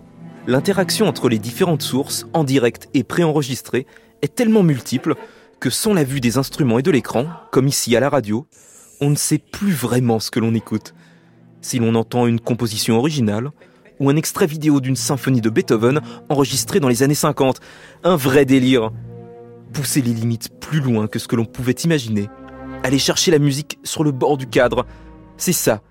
l'interaction 0.47 1.07
entre 1.07 1.29
les 1.29 1.37
différentes 1.37 1.83
sources, 1.83 2.25
en 2.33 2.43
direct 2.43 2.89
et 2.95 3.03
préenregistrées, 3.03 3.85
est 4.23 4.33
tellement 4.33 4.63
multiple 4.63 5.13
que 5.59 5.69
sans 5.69 5.93
la 5.93 6.03
vue 6.03 6.19
des 6.19 6.39
instruments 6.39 6.79
et 6.79 6.83
de 6.83 6.89
l'écran, 6.89 7.27
comme 7.51 7.67
ici 7.67 7.95
à 7.95 7.99
la 7.99 8.09
radio, 8.09 8.47
on 8.99 9.11
ne 9.11 9.15
sait 9.15 9.37
plus 9.37 9.71
vraiment 9.71 10.19
ce 10.19 10.31
que 10.31 10.39
l'on 10.39 10.55
écoute. 10.55 10.95
Si 11.61 11.77
l'on 11.77 11.93
entend 11.93 12.25
une 12.25 12.39
composition 12.39 12.97
originale, 12.97 13.51
ou 13.99 14.09
un 14.09 14.15
extrait 14.15 14.47
vidéo 14.47 14.79
d'une 14.79 14.95
symphonie 14.95 15.41
de 15.41 15.51
Beethoven 15.51 16.01
enregistrée 16.29 16.79
dans 16.79 16.89
les 16.89 17.03
années 17.03 17.13
50, 17.13 17.59
un 18.03 18.15
vrai 18.15 18.45
délire. 18.45 18.91
Pousser 19.73 20.01
les 20.01 20.13
limites 20.13 20.49
plus 20.59 20.79
loin 20.79 21.07
que 21.07 21.19
ce 21.19 21.27
que 21.27 21.35
l'on 21.35 21.45
pouvait 21.45 21.75
imaginer, 21.83 22.29
aller 22.83 22.99
chercher 22.99 23.31
la 23.31 23.39
musique 23.39 23.79
sur 23.83 24.03
le 24.03 24.11
bord 24.11 24.37
du 24.37 24.47
cadre, 24.47 24.85
c'est 25.37 25.53
ça, 25.53 25.81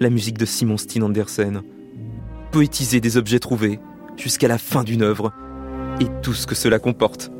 la 0.00 0.10
musique 0.10 0.38
de 0.38 0.44
Simon 0.44 0.76
Steen 0.76 1.02
Andersen. 1.02 1.62
Poétiser 2.50 3.00
des 3.00 3.16
objets 3.16 3.38
trouvés, 3.38 3.78
jusqu'à 4.16 4.48
la 4.48 4.58
fin 4.58 4.84
d'une 4.84 5.02
œuvre, 5.02 5.32
et 6.00 6.06
tout 6.22 6.34
ce 6.34 6.46
que 6.46 6.54
cela 6.54 6.78
comporte. 6.78 7.30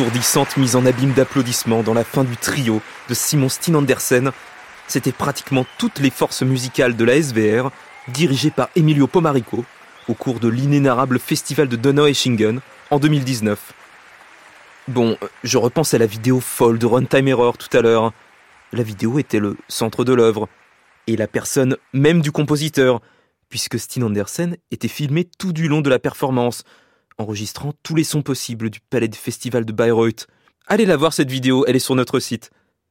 Étourdissante 0.00 0.56
mise 0.56 0.76
en 0.76 0.86
abîme 0.86 1.12
d'applaudissements 1.12 1.82
dans 1.82 1.92
la 1.92 2.04
fin 2.04 2.24
du 2.24 2.34
trio 2.34 2.80
de 3.10 3.12
Simon 3.12 3.50
Steen 3.50 3.76
Andersen, 3.76 4.30
c'était 4.88 5.12
pratiquement 5.12 5.66
toutes 5.76 5.98
les 5.98 6.08
forces 6.08 6.40
musicales 6.40 6.96
de 6.96 7.04
la 7.04 7.20
SVR, 7.20 7.70
dirigées 8.08 8.50
par 8.50 8.70
Emilio 8.76 9.06
Pomarico, 9.06 9.62
au 10.08 10.14
cours 10.14 10.40
de 10.40 10.48
l'inénarrable 10.48 11.18
festival 11.18 11.68
de 11.68 11.76
Donaueschingen 11.76 12.60
en 12.90 12.98
2019. 12.98 13.74
Bon, 14.88 15.18
je 15.44 15.58
repense 15.58 15.92
à 15.92 15.98
la 15.98 16.06
vidéo 16.06 16.40
folle 16.40 16.78
de 16.78 16.86
Runtime 16.86 17.28
Error 17.28 17.58
tout 17.58 17.76
à 17.76 17.82
l'heure. 17.82 18.14
La 18.72 18.82
vidéo 18.82 19.18
était 19.18 19.38
le 19.38 19.58
centre 19.68 20.02
de 20.02 20.14
l'œuvre, 20.14 20.48
et 21.08 21.16
la 21.18 21.26
personne 21.26 21.76
même 21.92 22.22
du 22.22 22.32
compositeur, 22.32 23.02
puisque 23.50 23.78
Steen 23.78 24.04
Andersen 24.04 24.56
était 24.70 24.88
filmé 24.88 25.28
tout 25.38 25.52
du 25.52 25.68
long 25.68 25.82
de 25.82 25.90
la 25.90 25.98
performance, 25.98 26.64
enregistrant 27.20 27.72
tous 27.82 27.94
les 27.94 28.04
sons 28.04 28.22
possibles 28.22 28.70
du 28.70 28.80
palais 28.80 29.08
du 29.08 29.18
festival 29.18 29.64
de 29.64 29.72
Bayreuth. 29.72 30.26
Allez 30.66 30.86
la 30.86 30.96
voir 30.96 31.12
cette 31.12 31.30
vidéo, 31.30 31.64
elle 31.66 31.76
est 31.76 31.80
sur 31.80 31.94
notre 31.94 32.18
site. 32.18 32.50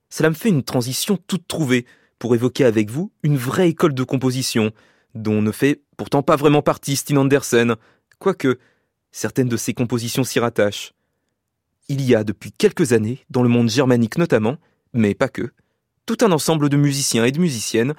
Cela 0.09 0.29
me 0.29 0.35
fait 0.35 0.49
une 0.49 0.63
transition 0.63 1.17
toute 1.27 1.47
trouvée 1.47 1.85
pour 2.19 2.35
évoquer 2.35 2.65
avec 2.65 2.89
vous 2.89 3.11
une 3.23 3.37
vraie 3.37 3.69
école 3.69 3.93
de 3.93 4.03
composition, 4.03 4.71
dont 5.15 5.41
ne 5.41 5.51
fait 5.51 5.81
pourtant 5.97 6.21
pas 6.21 6.35
vraiment 6.35 6.61
partie 6.61 6.95
Steen 6.95 7.17
Andersen, 7.17 7.75
quoique 8.19 8.59
certaines 9.11 9.49
de 9.49 9.57
ses 9.57 9.73
compositions 9.73 10.23
s'y 10.23 10.39
rattachent. 10.39 10.93
Il 11.87 12.01
y 12.01 12.13
a 12.13 12.23
depuis 12.23 12.51
quelques 12.51 12.93
années, 12.93 13.25
dans 13.29 13.43
le 13.43 13.49
monde 13.49 13.69
germanique 13.69 14.17
notamment, 14.17 14.57
mais 14.93 15.15
pas 15.15 15.29
que, 15.29 15.51
tout 16.05 16.17
un 16.21 16.31
ensemble 16.31 16.69
de 16.69 16.77
musiciens 16.77 17.25
et 17.25 17.31
de 17.31 17.39
musiciennes 17.39 17.95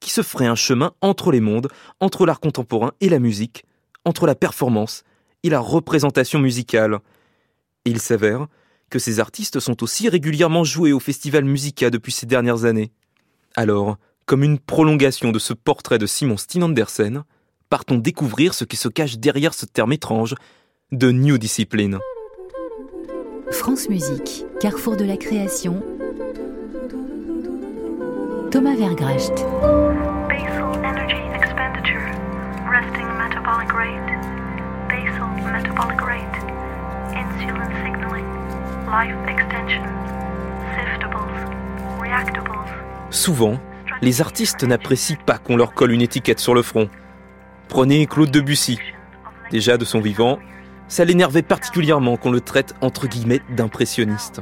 qui 0.00 0.10
se 0.10 0.22
feraient 0.22 0.46
un 0.46 0.54
chemin 0.56 0.92
entre 1.00 1.32
les 1.32 1.40
mondes, 1.40 1.68
entre 2.00 2.26
l'art 2.26 2.40
contemporain 2.40 2.92
et 3.00 3.08
la 3.08 3.18
musique, 3.18 3.64
entre 4.04 4.26
la 4.26 4.34
performance 4.34 5.04
et 5.42 5.50
la 5.50 5.60
représentation 5.60 6.38
musicale. 6.38 6.98
Et 7.84 7.90
il 7.90 8.00
s'avère 8.00 8.46
que 8.90 8.98
ces 8.98 9.20
artistes 9.20 9.60
sont 9.60 9.82
aussi 9.82 10.08
régulièrement 10.08 10.64
joués 10.64 10.92
au 10.92 11.00
Festival 11.00 11.44
Musica 11.44 11.90
depuis 11.90 12.12
ces 12.12 12.26
dernières 12.26 12.64
années. 12.64 12.92
Alors, 13.54 13.96
comme 14.26 14.44
une 14.44 14.58
prolongation 14.58 15.32
de 15.32 15.38
ce 15.38 15.52
portrait 15.52 15.98
de 15.98 16.06
Simon 16.06 16.36
Steen 16.36 16.62
Andersen, 16.62 17.24
partons 17.70 17.98
découvrir 17.98 18.54
ce 18.54 18.64
qui 18.64 18.76
se 18.76 18.88
cache 18.88 19.18
derrière 19.18 19.54
ce 19.54 19.66
terme 19.66 19.92
étrange 19.92 20.34
de 20.92 21.10
New 21.10 21.38
Discipline. 21.38 21.98
France 23.50 23.88
Musique, 23.88 24.44
carrefour 24.60 24.96
de 24.96 25.04
la 25.04 25.16
création. 25.16 25.82
Thomas 28.50 28.76
Vergracht. 28.76 29.44
Basal 30.28 30.76
energy 30.84 31.16
expenditure, 31.34 32.04
resting 32.70 33.08
metabolic 33.16 33.72
rate, 33.72 34.06
basal 34.08 34.21
metabolic 35.50 36.00
rate, 36.00 36.36
insulin 37.14 37.68
signaling, 37.82 38.26
life 38.86 39.16
extension, 39.28 39.82
siftables, 40.74 41.16
reactables. 42.00 42.50
Souvent, 43.10 43.58
les 44.00 44.20
artistes 44.20 44.64
n'apprécient 44.64 45.16
pas 45.24 45.38
qu'on 45.38 45.56
leur 45.56 45.74
colle 45.74 45.92
une 45.92 46.02
étiquette 46.02 46.40
sur 46.40 46.54
le 46.54 46.62
front. 46.62 46.88
Prenez 47.68 48.06
Claude 48.06 48.30
Debussy. 48.30 48.78
Déjà 49.50 49.76
de 49.76 49.84
son 49.84 50.00
vivant, 50.00 50.38
ça 50.88 51.04
l'énervait 51.04 51.42
particulièrement 51.42 52.16
qu'on 52.16 52.30
le 52.30 52.40
traite 52.40 52.74
entre 52.80 53.06
guillemets 53.06 53.40
d'impressionniste. 53.50 54.40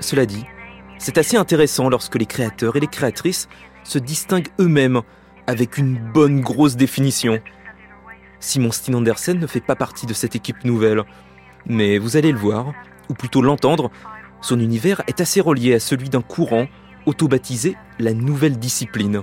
Cela 0.00 0.26
dit, 0.26 0.44
c'est 0.98 1.18
assez 1.18 1.36
intéressant 1.36 1.88
lorsque 1.88 2.16
les 2.16 2.26
créateurs 2.26 2.76
et 2.76 2.80
les 2.80 2.86
créatrices 2.86 3.48
se 3.84 3.98
distinguent 3.98 4.50
eux-mêmes 4.60 5.02
avec 5.46 5.78
une 5.78 5.98
bonne 5.98 6.40
grosse 6.40 6.76
définition. 6.76 7.40
Simon 8.42 8.72
Steen 8.72 8.96
Andersen 8.96 9.38
ne 9.38 9.46
fait 9.46 9.60
pas 9.60 9.76
partie 9.76 10.06
de 10.06 10.12
cette 10.12 10.36
équipe 10.36 10.64
nouvelle, 10.64 11.04
mais 11.66 11.98
vous 11.98 12.16
allez 12.16 12.32
le 12.32 12.38
voir, 12.38 12.72
ou 13.08 13.14
plutôt 13.14 13.40
l'entendre, 13.40 13.90
son 14.40 14.58
univers 14.58 15.02
est 15.06 15.20
assez 15.20 15.40
relié 15.40 15.74
à 15.74 15.80
celui 15.80 16.08
d'un 16.08 16.22
courant 16.22 16.66
auto-baptisé 17.06 17.76
la 17.98 18.12
nouvelle 18.12 18.58
discipline, 18.58 19.22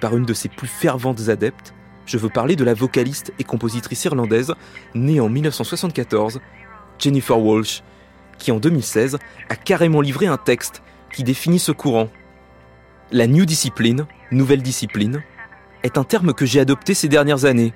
par 0.00 0.16
une 0.16 0.24
de 0.24 0.34
ses 0.34 0.48
plus 0.48 0.68
ferventes 0.68 1.28
adeptes, 1.28 1.72
je 2.04 2.18
veux 2.18 2.30
parler 2.30 2.56
de 2.56 2.64
la 2.64 2.74
vocaliste 2.74 3.32
et 3.38 3.44
compositrice 3.44 4.04
irlandaise, 4.04 4.54
née 4.94 5.20
en 5.20 5.28
1974, 5.28 6.40
Jennifer 6.98 7.38
Walsh, 7.38 7.82
qui 8.38 8.50
en 8.50 8.58
2016 8.58 9.18
a 9.48 9.56
carrément 9.56 10.00
livré 10.00 10.26
un 10.26 10.36
texte 10.36 10.82
qui 11.12 11.22
définit 11.22 11.58
ce 11.58 11.70
courant. 11.70 12.08
La 13.12 13.26
New 13.26 13.44
Discipline, 13.44 14.06
nouvelle 14.30 14.62
discipline, 14.62 15.22
est 15.82 15.98
un 15.98 16.04
terme 16.04 16.32
que 16.32 16.46
j'ai 16.46 16.60
adopté 16.60 16.94
ces 16.94 17.08
dernières 17.08 17.44
années. 17.44 17.72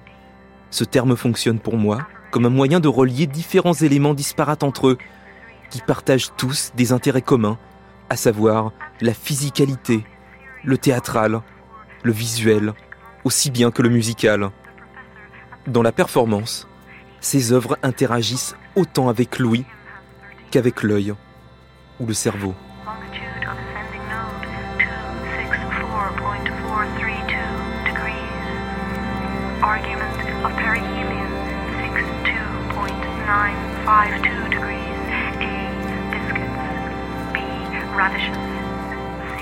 Ce 0.72 0.84
terme 0.84 1.16
fonctionne 1.16 1.60
pour 1.60 1.76
moi 1.76 2.00
comme 2.32 2.46
un 2.46 2.50
moyen 2.50 2.80
de 2.80 2.88
relier 2.88 3.26
différents 3.26 3.74
éléments 3.74 4.14
disparates 4.14 4.62
entre 4.62 4.88
eux, 4.88 4.98
qui 5.70 5.82
partagent 5.82 6.34
tous 6.38 6.72
des 6.74 6.92
intérêts 6.92 7.20
communs, 7.20 7.58
à 8.08 8.16
savoir 8.16 8.72
la 9.02 9.12
physicalité, 9.12 10.04
le 10.64 10.78
théâtral, 10.78 11.42
le 12.02 12.12
visuel, 12.12 12.72
aussi 13.24 13.50
bien 13.50 13.70
que 13.70 13.82
le 13.82 13.90
musical. 13.90 14.50
Dans 15.66 15.82
la 15.82 15.92
performance, 15.92 16.66
ces 17.20 17.52
œuvres 17.52 17.76
interagissent 17.82 18.56
autant 18.76 19.10
avec 19.10 19.38
l'ouïe 19.38 19.66
qu'avec 20.50 20.82
l'œil 20.82 21.12
ou 22.00 22.06
le 22.06 22.14
cerveau. 22.14 22.54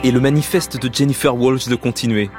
Et 0.02 0.12
le 0.12 0.20
manifeste 0.20 0.80
de 0.80 0.92
Jennifer 0.92 1.36
Walsh 1.36 1.68
de 1.68 1.74
continuer. 1.74 2.30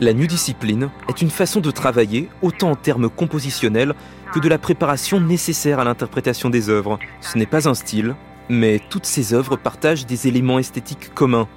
La 0.00 0.14
New 0.14 0.26
Discipline 0.26 0.88
est 1.10 1.20
une 1.20 1.28
façon 1.28 1.60
de 1.60 1.70
travailler, 1.70 2.30
autant 2.40 2.70
en 2.70 2.74
termes 2.74 3.10
compositionnels 3.10 3.92
que 4.32 4.38
de 4.38 4.48
la 4.48 4.56
préparation 4.56 5.20
nécessaire 5.20 5.78
à 5.78 5.84
l'interprétation 5.84 6.48
des 6.48 6.70
œuvres. 6.70 6.98
Ce 7.20 7.36
n'est 7.36 7.44
pas 7.44 7.68
un 7.68 7.74
style, 7.74 8.14
mais 8.48 8.80
toutes 8.88 9.04
ces 9.04 9.34
œuvres 9.34 9.56
partagent 9.56 10.06
des 10.06 10.26
éléments 10.26 10.58
esthétiques 10.58 11.12
communs. 11.14 11.48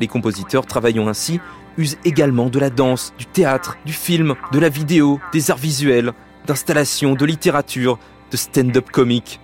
Les 0.00 0.06
compositeurs 0.06 0.66
travaillant 0.66 1.08
ainsi 1.08 1.40
usent 1.78 1.96
également 2.04 2.50
de 2.50 2.58
la 2.58 2.68
danse, 2.68 3.14
du 3.16 3.24
théâtre, 3.24 3.78
du 3.86 3.94
film, 3.94 4.34
de 4.52 4.58
la 4.58 4.68
vidéo, 4.68 5.18
des 5.32 5.50
arts 5.50 5.56
visuels, 5.56 6.12
d'installations, 6.46 7.14
de 7.14 7.24
littérature, 7.24 7.98
de 8.30 8.36
stand-up 8.36 8.90
comique. 8.90 9.40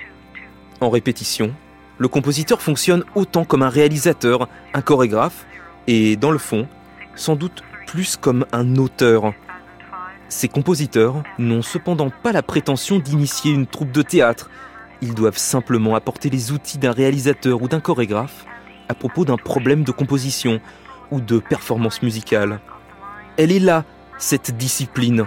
En 0.83 0.91
répétition, 0.91 1.55
le 1.98 2.09
compositeur 2.09 2.61
fonctionne 2.61 3.04
autant 3.14 3.44
comme 3.44 3.62
un 3.62 3.68
réalisateur, 3.68 4.48
un 4.72 4.83
chorégraphe, 4.83 5.46
et 5.87 6.16
dans 6.16 6.30
le 6.30 6.38
fond, 6.38 6.66
sans 7.14 7.37
doute 7.37 7.62
plus 7.87 8.16
comme 8.16 8.46
un 8.52 8.76
auteur. 8.76 9.33
Ces 10.28 10.48
compositeurs 10.48 11.22
n'ont 11.38 11.62
cependant 11.62 12.11
pas 12.11 12.33
la 12.33 12.42
prétention 12.42 12.98
d'initier 12.98 13.52
une 13.52 13.66
troupe 13.66 13.92
de 13.92 14.02
théâtre. 14.02 14.50
Ils 15.02 15.14
doivent 15.14 15.38
simplement 15.38 15.94
apporter 15.94 16.30
les 16.30 16.50
outils 16.50 16.78
d'un 16.78 16.92
réalisateur 16.92 17.62
ou 17.62 17.68
d'un 17.68 17.80
chorégraphe 17.80 18.44
à 18.88 18.94
propos 18.94 19.24
d'un 19.24 19.37
problème 19.37 19.85
de 19.85 19.92
composition 19.92 20.61
ou 21.11 21.20
de 21.20 21.38
performance 21.38 22.02
musicale. 22.02 22.61
Elle 23.37 23.52
est 23.52 23.61
là, 23.61 23.85
cette 24.18 24.57
discipline. 24.57 25.26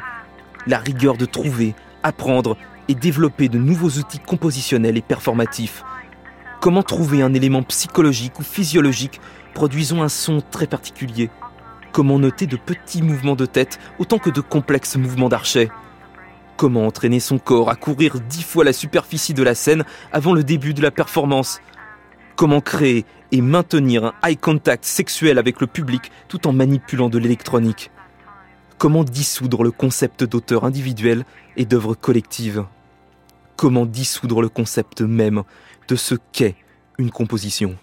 La 0.65 0.80
rigueur 0.80 1.17
de 1.17 1.25
trouver, 1.25 1.75
apprendre 2.03 2.58
et 2.88 2.95
développer 2.95 3.49
de 3.49 3.58
nouveaux 3.58 3.99
outils 3.99 4.19
compositionnels 4.19 4.97
et 4.97 5.01
performatifs. 5.01 5.84
Comment 6.60 6.84
trouver 6.84 7.22
un 7.22 7.34
élément 7.34 7.63
psychologique 7.63 8.39
ou 8.39 8.43
physiologique 8.43 9.22
produisant 9.54 10.04
un 10.04 10.10
son 10.10 10.41
très 10.41 10.67
particulier. 10.67 11.30
Comment 11.91 12.20
noter 12.20 12.46
de 12.46 12.58
petits 12.58 13.02
mouvements 13.02 13.36
de 13.36 13.46
tête 13.46 13.80
autant 13.98 14.20
que 14.20 14.30
de 14.30 14.41
complexes 14.41 14.98
mouvements 14.98 15.30
d'archet 15.30 15.70
Comment 16.58 16.86
entraîner 16.86 17.20
son 17.20 17.39
corps 17.39 17.70
à 17.70 17.76
courir 17.76 18.20
dix 18.20 18.43
fois 18.43 18.63
la 18.63 18.74
superficie 18.74 19.34
de 19.34 19.43
la 19.43 19.56
scène 19.56 19.84
avant 20.12 20.34
le 20.34 20.43
début 20.43 20.74
de 20.74 20.82
la 20.82 20.91
performance 20.91 21.60
Comment 22.36 22.62
créer 22.62 23.06
et 23.32 23.41
maintenir 23.41 24.06
un 24.06 24.13
eye 24.24 24.38
contact 24.38 24.86
sexuel 24.86 25.39
avec 25.39 25.60
le 25.60 25.67
public 25.67 26.12
tout 26.28 26.48
en 26.48 26.54
manipulant 26.54 27.10
de 27.10 27.17
l'électronique 27.17 27.91
Comment 28.78 29.04
dissoudre 29.04 29.63
le 29.63 29.72
concept 29.72 30.24
d'auteur 30.24 30.65
individuel 30.65 31.24
et 31.56 31.65
d'œuvre 31.65 31.96
collective 31.96 32.65
Comment 33.56 33.88
dissoudre 33.88 34.39
le 34.43 34.50
concept 34.50 35.02
même 35.02 35.43
de 35.88 35.95
ce 35.95 36.15
qu'est 36.32 36.56
une 36.97 37.12
composition 37.12 37.78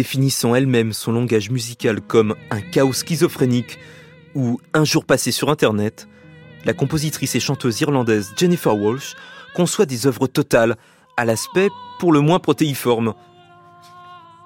définissant 0.00 0.54
elle-même 0.54 0.94
son 0.94 1.12
langage 1.12 1.50
musical 1.50 2.00
comme 2.00 2.34
un 2.50 2.62
chaos 2.62 2.94
schizophrénique 2.94 3.78
ou 4.34 4.58
un 4.72 4.84
jour 4.84 5.04
passé 5.04 5.30
sur 5.30 5.50
Internet, 5.50 6.08
la 6.64 6.72
compositrice 6.72 7.34
et 7.34 7.40
chanteuse 7.40 7.82
irlandaise 7.82 8.32
Jennifer 8.34 8.74
Walsh 8.74 9.14
conçoit 9.54 9.84
des 9.84 10.06
œuvres 10.06 10.26
totales 10.26 10.78
à 11.18 11.26
l'aspect 11.26 11.68
pour 11.98 12.12
le 12.14 12.20
moins 12.20 12.38
protéiforme. 12.38 13.12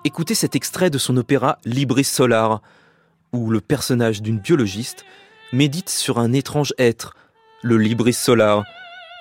Écoutez 0.02 0.34
cet 0.34 0.56
extrait 0.56 0.90
de 0.90 0.98
son 0.98 1.16
opéra 1.16 1.58
Libris 1.64 2.02
Solar, 2.02 2.60
où 3.32 3.48
le 3.48 3.60
personnage 3.60 4.22
d'une 4.22 4.40
biologiste 4.40 5.04
médite 5.52 5.88
sur 5.88 6.18
un 6.18 6.32
étrange 6.32 6.74
être, 6.78 7.14
le 7.62 7.78
Libris 7.78 8.12
Solar, 8.12 8.64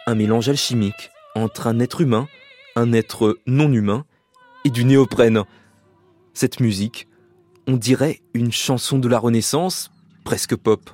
un 0.08 0.15
mélange 0.15 0.50
alchimique 0.50 1.12
entre 1.36 1.67
un 1.67 1.80
être 1.80 2.02
humain, 2.02 2.28
un 2.76 2.91
être 2.91 3.38
non 3.46 3.72
humain 3.72 4.04
et 4.65 4.72
du 4.72 4.84
néoprène. 4.84 5.43
Cette 6.34 6.60
musique, 6.60 7.08
on 7.67 7.78
dirait 7.78 8.22
une 8.34 8.52
chanson 8.52 8.98
de 8.98 9.08
la 9.08 9.19
Renaissance, 9.19 9.91
presque 10.24 10.56
pop. 10.56 10.89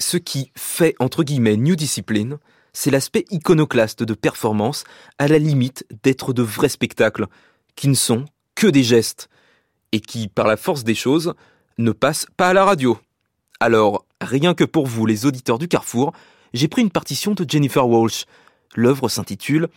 Ce 0.00 0.16
qui 0.16 0.50
fait, 0.56 0.94
entre 0.98 1.22
guillemets, 1.22 1.56
New 1.56 1.76
Discipline, 1.76 2.38
c'est 2.72 2.90
l'aspect 2.90 3.24
iconoclaste 3.30 4.02
de 4.02 4.14
performance, 4.14 4.84
à 5.18 5.28
la 5.28 5.38
limite 5.38 5.84
d'être 6.02 6.32
de 6.32 6.42
vrais 6.42 6.68
spectacles, 6.68 7.26
qui 7.76 7.88
ne 7.88 7.94
sont 7.94 8.24
que 8.54 8.66
des 8.66 8.82
gestes, 8.82 9.28
et 9.92 10.00
qui, 10.00 10.28
par 10.28 10.46
la 10.46 10.56
force 10.56 10.84
des 10.84 10.94
choses, 10.94 11.34
ne 11.78 11.92
passent 11.92 12.26
pas 12.36 12.48
à 12.48 12.52
la 12.52 12.64
radio. 12.64 12.98
Alors, 13.60 14.06
rien 14.20 14.54
que 14.54 14.64
pour 14.64 14.86
vous, 14.86 15.06
les 15.06 15.26
auditeurs 15.26 15.58
du 15.58 15.68
Carrefour, 15.68 16.12
j'ai 16.54 16.68
pris 16.68 16.82
une 16.82 16.90
partition 16.90 17.34
de 17.34 17.44
Jennifer 17.48 17.86
Walsh. 17.86 18.24
L'œuvre 18.74 19.08
s'intitule 19.08 19.68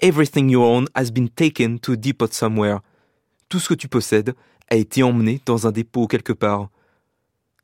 Everything 0.00 0.50
you 0.50 0.62
own 0.62 0.86
has 0.94 1.10
been 1.10 1.28
taken 1.28 1.78
to 1.78 1.92
a 1.92 1.96
depot 1.96 2.28
somewhere. 2.30 2.78
Tout 3.48 3.58
ce 3.58 3.68
que 3.68 3.74
tu 3.74 3.88
possèdes 3.88 4.34
a 4.68 4.76
été 4.76 5.02
emmené 5.02 5.40
dans 5.46 5.66
un 5.66 5.72
dépôt 5.72 6.06
quelque 6.06 6.32
part. 6.32 6.68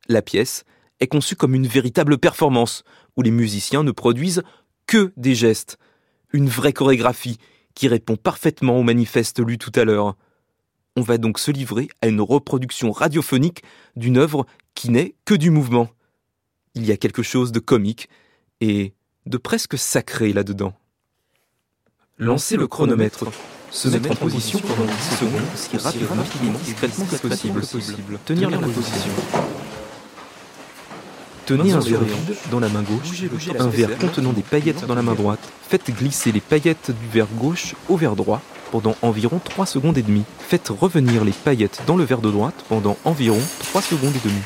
La 0.09 0.23
pièce 0.23 0.65
est 1.03 1.09
conçue 1.09 1.37
comme 1.37 1.55
une 1.55 1.67
véritable 1.67 2.17
performance, 2.17 2.85
où 3.17 3.23
les 3.23 3.31
musiciens 3.31 3.83
ne 3.83 3.91
produisent 3.91 4.43
que 4.87 5.13
des 5.17 5.35
gestes, 5.35 5.79
une 6.33 6.49
vraie 6.49 6.73
chorégraphie 6.73 7.39
qui 7.75 7.89
répond 7.89 8.17
parfaitement 8.17 8.79
au 8.79 8.83
manifeste 8.83 9.41
lu 9.41 9.59
tout 9.59 9.73
à 9.75 9.85
l'heure. 9.85 10.17
On 10.97 11.03
va 11.03 11.19
donc 11.19 11.39
se 11.39 11.51
livrer 11.51 11.89
à 12.03 12.09
une 12.09 12.21
reproduction 12.21 12.93
radiophonique 12.93 13.63
d'une 13.97 14.19
œuvre 14.19 14.47
qui 14.75 14.91
n'est 14.91 15.15
que 15.25 15.35
du 15.35 15.51
mouvement. 15.51 15.89
Il 16.75 16.85
y 16.85 16.93
a 16.93 16.97
quelque 16.97 17.23
chose 17.23 17.53
de 17.53 17.61
comique 17.61 18.09
et 18.61 18.95
de 19.27 19.39
presque 19.39 19.79
sacré 19.79 20.33
là-dedans. 20.33 20.75
Lancez 22.19 22.57
le 22.57 22.67
chronomètre. 22.67 23.25
Se 23.71 23.89
mettre 23.89 24.13
en 24.13 24.17
position 24.17 24.59
pendant 24.59 24.85
10 24.85 24.93
secondes, 25.17 25.41
si 25.55 25.77
rapidement, 25.79 26.59
discrètement 26.63 27.07
que 27.07 27.17
possible. 27.17 28.19
Tenir 28.27 28.51
la 28.51 28.59
position. 28.59 29.13
Tenez 31.47 31.73
un 31.73 31.81
verre 31.81 32.05
vide 32.05 32.37
dans 32.51 32.61
la 32.61 32.69
main 32.69 32.83
gauche, 32.83 33.25
un 33.59 33.69
verre 33.69 33.99
contenant 33.99 34.33
des 34.33 34.43
paillettes 34.43 34.87
dans 34.87 34.95
la 34.95 35.03
main 35.03 35.15
droite. 35.15 35.41
Faites 35.69 35.91
glisser 35.91 36.31
les 36.31 36.41
paillettes 36.41 36.91
du 36.91 37.09
verre 37.13 37.27
gauche 37.35 37.75
au 37.89 37.97
verre 37.97 38.15
droit 38.15 38.41
pendant 38.71 38.95
environ 39.03 39.41
3 39.45 39.67
secondes 39.67 39.99
et 39.99 40.03
demie. 40.03 40.25
Faites 40.39 40.69
revenir 40.69 41.25
les 41.25 41.33
paillettes 41.33 41.83
dans 41.87 41.97
le 41.97 42.05
verre 42.05 42.21
de 42.21 42.31
droite 42.31 42.65
pendant 42.69 42.97
environ 43.05 43.41
3 43.65 43.83
secondes 43.83 44.15
et 44.15 44.29
demie. 44.29 44.43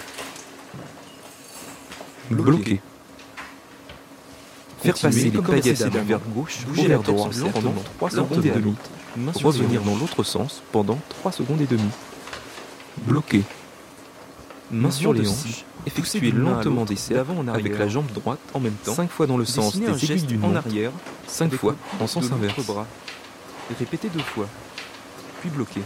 Bloquer. 2.30 2.80
Faire 4.82 4.98
passer 4.98 5.30
les 5.30 5.42
paillettes 5.42 5.90
du 5.90 5.98
verre 6.00 6.20
gauche 6.34 6.66
au 6.68 6.72
verre 6.72 7.02
droit 7.02 7.30
pendant 7.52 7.74
3 7.98 8.10
secondes 8.10 8.46
et 8.46 8.50
demie. 8.50 8.74
Revenir 9.34 9.82
dans 9.82 9.96
l'autre 9.96 10.22
sens 10.22 10.62
pendant 10.72 10.98
3 11.20 11.32
secondes 11.32 11.60
et 11.60 11.66
demie. 11.66 11.82
Bloquer. 13.02 13.42
Main 14.70 14.90
sur 14.90 15.12
les 15.12 15.28
hanches, 15.28 15.64
effectuez 15.86 16.30
lentement 16.32 16.84
des 16.84 16.96
cercles 16.96 17.32
avec 17.52 17.78
la 17.78 17.88
jambe 17.88 18.10
droite 18.12 18.40
en 18.54 18.60
même 18.60 18.74
temps, 18.84 18.94
5 18.94 19.10
fois 19.10 19.26
dans 19.26 19.36
le 19.36 19.44
sens 19.44 19.76
des 19.76 20.04
aiguilles 20.04 20.26
d'une 20.26 20.44
en 20.44 20.54
arrière, 20.54 20.92
5 21.26 21.54
fois 21.54 21.76
en 22.00 22.06
sens 22.06 22.30
inverse. 22.30 22.66
Bras. 22.66 22.86
Répétez 23.78 24.08
deux 24.08 24.20
fois, 24.20 24.46
puis 25.40 25.50
bloquez. 25.50 25.82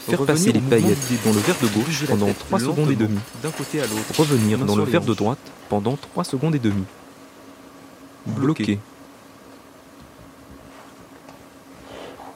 Faire 0.00 0.24
passer 0.24 0.52
les 0.52 0.60
paillettes 0.60 0.98
dans 1.24 1.32
le 1.32 1.40
verre 1.40 1.56
de 1.60 1.66
gauche 1.68 2.06
pendant 2.06 2.32
3 2.32 2.60
secondes 2.60 2.90
et 2.90 2.96
demie. 2.96 3.18
D'un 3.42 3.50
côté 3.50 3.80
à 3.80 3.86
l'autre. 3.86 4.18
Revenir 4.18 4.58
dans 4.58 4.76
le 4.76 4.84
verre 4.84 5.02
de 5.02 5.14
droite 5.14 5.38
pendant 5.68 5.96
3 5.96 6.24
secondes 6.24 6.54
et 6.54 6.58
demie. 6.58 6.86
Bloquer. 8.26 8.78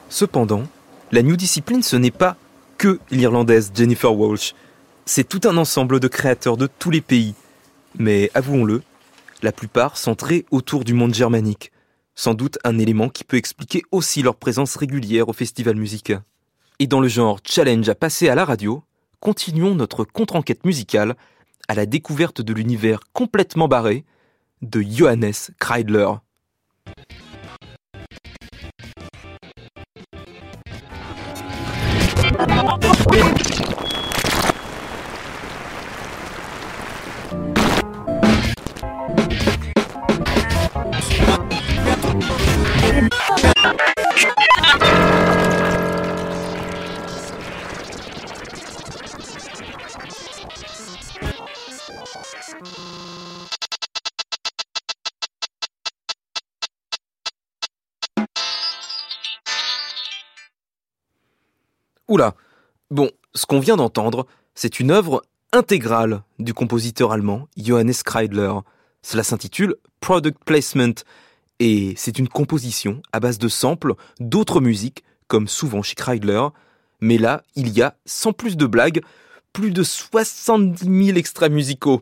Cependant, 0.09 0.63
la 1.11 1.23
New 1.23 1.35
Discipline, 1.35 1.81
ce 1.81 1.95
n'est 1.95 2.11
pas 2.11 2.37
que 2.77 2.99
l'Irlandaise 3.09 3.71
Jennifer 3.73 4.15
Walsh. 4.15 4.53
C'est 5.05 5.27
tout 5.27 5.41
un 5.47 5.57
ensemble 5.57 5.99
de 5.99 6.07
créateurs 6.07 6.55
de 6.55 6.67
tous 6.67 6.89
les 6.89 7.01
pays. 7.01 7.35
Mais 7.99 8.31
avouons-le, 8.33 8.81
la 9.41 9.51
plupart 9.51 9.97
centrés 9.97 10.45
autour 10.49 10.85
du 10.85 10.93
monde 10.93 11.13
germanique. 11.13 11.71
Sans 12.15 12.33
doute 12.33 12.57
un 12.63 12.79
élément 12.79 13.09
qui 13.09 13.25
peut 13.25 13.37
expliquer 13.37 13.81
aussi 13.91 14.21
leur 14.21 14.35
présence 14.35 14.77
régulière 14.77 15.27
au 15.27 15.33
festival 15.33 15.75
musical. 15.75 16.23
Et 16.79 16.87
dans 16.87 17.01
le 17.01 17.09
genre 17.09 17.39
challenge 17.43 17.89
à 17.89 17.95
passer 17.95 18.29
à 18.29 18.35
la 18.35 18.45
radio, 18.45 18.83
continuons 19.19 19.75
notre 19.75 20.05
contre-enquête 20.05 20.65
musicale 20.65 21.15
à 21.67 21.75
la 21.75 21.85
découverte 21.85 22.41
de 22.41 22.53
l'univers 22.53 23.01
complètement 23.11 23.67
barré 23.67 24.05
de 24.61 24.81
Johannes 24.81 25.33
Kreidler. 25.59 26.09
Oula, 62.13 62.35
bon, 62.91 63.09
ce 63.33 63.47
qu'on 63.47 63.59
vient 63.59 63.75
d'entendre, 63.75 64.27
c'est 64.53 64.79
une 64.79 64.91
œuvre 64.91 65.23
intégrale 65.51 66.21
du 66.37 66.53
compositeur 66.53 67.11
allemand 67.11 67.47
Johannes 67.57 67.93
Kreidler. 68.05 68.53
Cela 69.01 69.23
s'intitule 69.23 69.77
Product 69.99 70.37
Placement 70.45 70.93
et 71.65 71.93
c'est 71.95 72.19
une 72.19 72.27
composition 72.27 73.01
à 73.13 73.21
base 73.21 73.37
de 73.37 73.47
samples 73.47 73.93
d'autres 74.19 74.59
musiques, 74.59 75.05
comme 75.27 75.47
souvent 75.47 75.81
chez 75.81 75.95
Kreidler. 75.95 76.47
Mais 76.99 77.17
là, 77.17 77.41
il 77.55 77.69
y 77.69 77.81
a, 77.81 77.95
sans 78.05 78.33
plus 78.33 78.57
de 78.57 78.65
blagues, 78.65 79.01
plus 79.53 79.71
de 79.71 79.81
70 79.81 81.05
000 81.05 81.17
extraits 81.17 81.49
musicaux, 81.49 82.01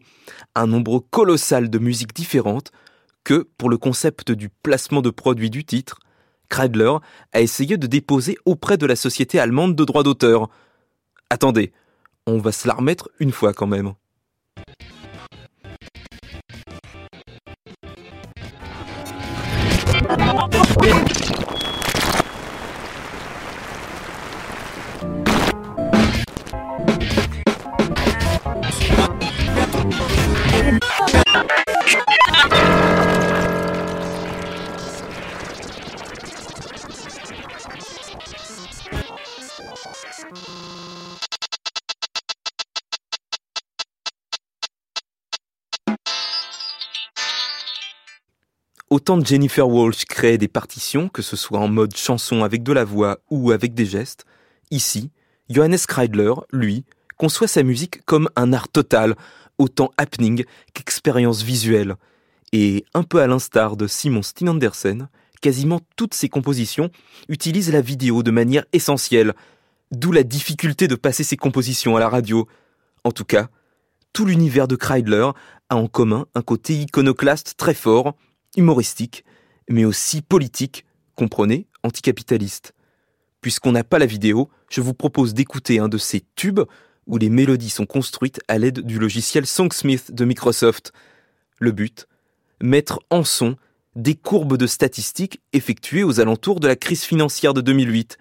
un 0.55 0.65
nombre 0.65 0.97
colossal 1.11 1.69
de 1.69 1.77
musiques 1.77 2.15
différentes 2.15 2.71
que, 3.23 3.47
pour 3.59 3.69
le 3.69 3.77
concept 3.77 4.31
du 4.31 4.49
placement 4.49 5.03
de 5.03 5.11
produits 5.11 5.51
du 5.51 5.63
titre, 5.63 5.99
Kreidler 6.49 6.95
a 7.31 7.41
essayé 7.41 7.77
de 7.77 7.85
déposer 7.85 8.37
auprès 8.45 8.77
de 8.77 8.87
la 8.87 8.95
société 8.95 9.39
allemande 9.39 9.75
de 9.75 9.85
droits 9.85 10.01
d'auteur. 10.01 10.49
Attendez, 11.29 11.71
on 12.25 12.39
va 12.39 12.51
se 12.51 12.67
la 12.67 12.73
remettre 12.73 13.11
une 13.19 13.31
fois 13.31 13.53
quand 13.53 13.67
même. 13.67 13.93
you. 40.33 40.70
Autant 48.91 49.23
Jennifer 49.23 49.69
Walsh 49.69 50.03
crée 50.03 50.37
des 50.37 50.49
partitions, 50.49 51.07
que 51.07 51.21
ce 51.21 51.37
soit 51.37 51.59
en 51.59 51.69
mode 51.69 51.95
chanson 51.95 52.43
avec 52.43 52.61
de 52.61 52.73
la 52.73 52.83
voix 52.83 53.19
ou 53.29 53.51
avec 53.51 53.73
des 53.73 53.85
gestes, 53.85 54.25
ici, 54.69 55.11
Johannes 55.49 55.77
Kreidler, 55.87 56.33
lui, 56.51 56.83
conçoit 57.15 57.47
sa 57.47 57.63
musique 57.63 58.03
comme 58.03 58.29
un 58.35 58.51
art 58.51 58.67
total, 58.67 59.15
autant 59.57 59.91
happening 59.95 60.43
qu'expérience 60.73 61.41
visuelle. 61.41 61.95
Et 62.51 62.83
un 62.93 63.03
peu 63.03 63.21
à 63.21 63.27
l'instar 63.27 63.77
de 63.77 63.87
Simon 63.87 64.23
Steen 64.23 64.49
Andersen, 64.49 65.07
quasiment 65.39 65.79
toutes 65.95 66.13
ses 66.13 66.27
compositions 66.27 66.91
utilisent 67.29 67.71
la 67.71 67.79
vidéo 67.79 68.23
de 68.23 68.31
manière 68.31 68.65
essentielle, 68.73 69.35
d'où 69.91 70.11
la 70.11 70.23
difficulté 70.23 70.89
de 70.89 70.95
passer 70.95 71.23
ses 71.23 71.37
compositions 71.37 71.95
à 71.95 72.01
la 72.01 72.09
radio. 72.09 72.45
En 73.05 73.13
tout 73.13 73.23
cas, 73.23 73.47
tout 74.11 74.25
l'univers 74.25 74.67
de 74.67 74.75
Kreidler 74.75 75.29
a 75.69 75.77
en 75.77 75.87
commun 75.87 76.25
un 76.35 76.41
côté 76.41 76.73
iconoclaste 76.73 77.53
très 77.55 77.73
fort, 77.73 78.15
humoristique, 78.57 79.23
mais 79.69 79.85
aussi 79.85 80.21
politique, 80.21 80.85
comprenez, 81.15 81.67
anticapitaliste. 81.83 82.73
Puisqu'on 83.41 83.71
n'a 83.71 83.83
pas 83.83 83.99
la 83.99 84.05
vidéo, 84.05 84.49
je 84.69 84.81
vous 84.81 84.93
propose 84.93 85.33
d'écouter 85.33 85.79
un 85.79 85.89
de 85.89 85.97
ces 85.97 86.23
tubes 86.35 86.61
où 87.07 87.17
les 87.17 87.29
mélodies 87.29 87.69
sont 87.69 87.85
construites 87.85 88.39
à 88.47 88.57
l'aide 88.57 88.81
du 88.81 88.99
logiciel 88.99 89.45
Songsmith 89.45 90.13
de 90.13 90.25
Microsoft. 90.25 90.93
Le 91.59 91.71
but 91.71 92.07
Mettre 92.61 92.99
en 93.09 93.23
son 93.23 93.57
des 93.95 94.15
courbes 94.15 94.57
de 94.57 94.67
statistiques 94.67 95.41
effectuées 95.51 96.03
aux 96.03 96.19
alentours 96.19 96.59
de 96.59 96.67
la 96.67 96.75
crise 96.75 97.03
financière 97.03 97.53
de 97.53 97.61
2008. 97.61 98.17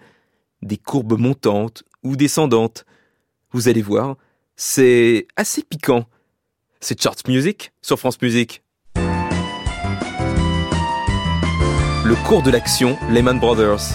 Des 0.63 0.79
courbes 0.79 1.19
montantes 1.19 1.85
ou 2.03 2.17
descendantes. 2.17 2.87
Vous 3.53 3.69
allez 3.69 3.83
voir, 3.83 4.17
c'est 4.57 5.27
assez 5.37 5.63
piquant. 5.63 6.07
C'est 6.81 7.01
Charts 7.01 7.29
Music 7.29 7.73
sur 7.83 7.99
France 7.99 8.21
Music. 8.23 8.63
Le 12.11 12.17
cours 12.27 12.43
de 12.43 12.51
l'action 12.51 12.99
Lehman 13.09 13.39
Brothers. 13.39 13.95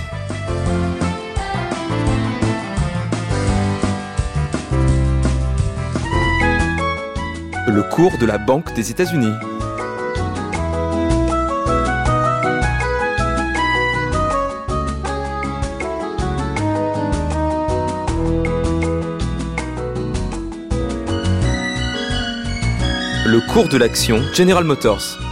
Le 7.68 7.84
cours 7.94 8.18
de 8.18 8.26
la 8.26 8.38
Banque 8.38 8.74
des 8.74 8.90
États-Unis. 8.90 9.34
Le 23.26 23.42
cours 23.52 23.68
de 23.68 23.76
l'action 23.76 24.22
General 24.34 24.64
Motors. 24.64 25.25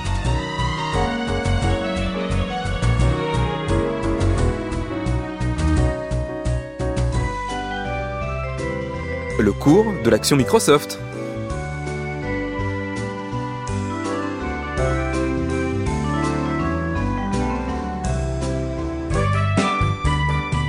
Cours 9.74 10.04
de 10.04 10.10
l'action 10.12 10.38
Microsoft. 10.38 11.00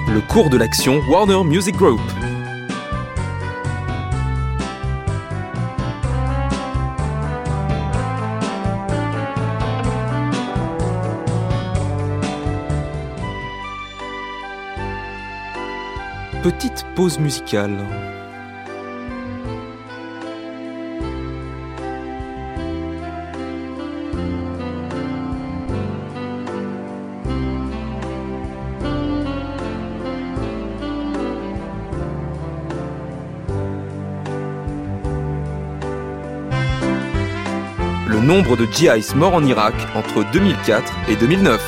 Le 0.09 0.23
cours 0.33 0.49
de 0.49 0.57
l'action 0.57 1.03
Warner 1.11 1.45
Music 1.45 1.77
Group. 1.77 2.01
Petite 16.43 16.87
pause 16.95 17.19
musicale. 17.19 18.14
Nombre 38.35 38.57
de 38.57 38.67
GIs 38.67 39.15
morts 39.15 39.35
en 39.35 39.45
Irak 39.45 39.75
entre 39.95 40.29
2004 40.33 40.93
et 41.09 41.15
2009. 41.15 41.61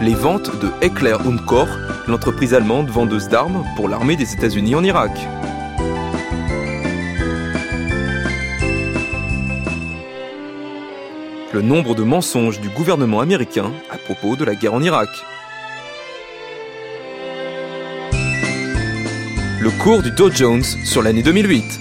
Les 0.00 0.14
ventes 0.14 0.56
de 0.60 0.68
Eckler 0.80 1.16
Kor, 1.48 1.66
l'entreprise 2.06 2.54
allemande 2.54 2.88
vendeuse 2.88 3.28
d'armes 3.28 3.64
pour 3.74 3.88
l'armée 3.88 4.14
des 4.14 4.32
États-Unis 4.32 4.76
en 4.76 4.84
Irak. 4.84 5.10
Le 11.52 11.62
nombre 11.62 11.96
de 11.96 12.04
mensonges 12.04 12.60
du 12.60 12.68
gouvernement 12.68 13.18
américain 13.18 13.72
à 13.90 13.96
propos 13.96 14.36
de 14.36 14.44
la 14.44 14.54
guerre 14.54 14.74
en 14.74 14.82
Irak. 14.82 15.08
Le 19.70 19.82
cours 19.82 20.02
du 20.02 20.10
Dow 20.10 20.30
Jones 20.30 20.62
sur 20.62 21.02
l'année 21.02 21.22
2008. 21.22 21.80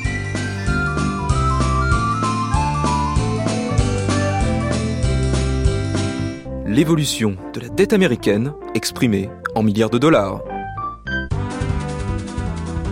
L'évolution 6.67 7.35
de 7.53 7.61
la 7.61 7.69
dette 7.69 7.93
américaine 7.93 8.53
exprimée 8.75 9.29
en 9.55 9.63
milliards 9.63 9.89
de 9.89 9.97
dollars. 9.97 10.41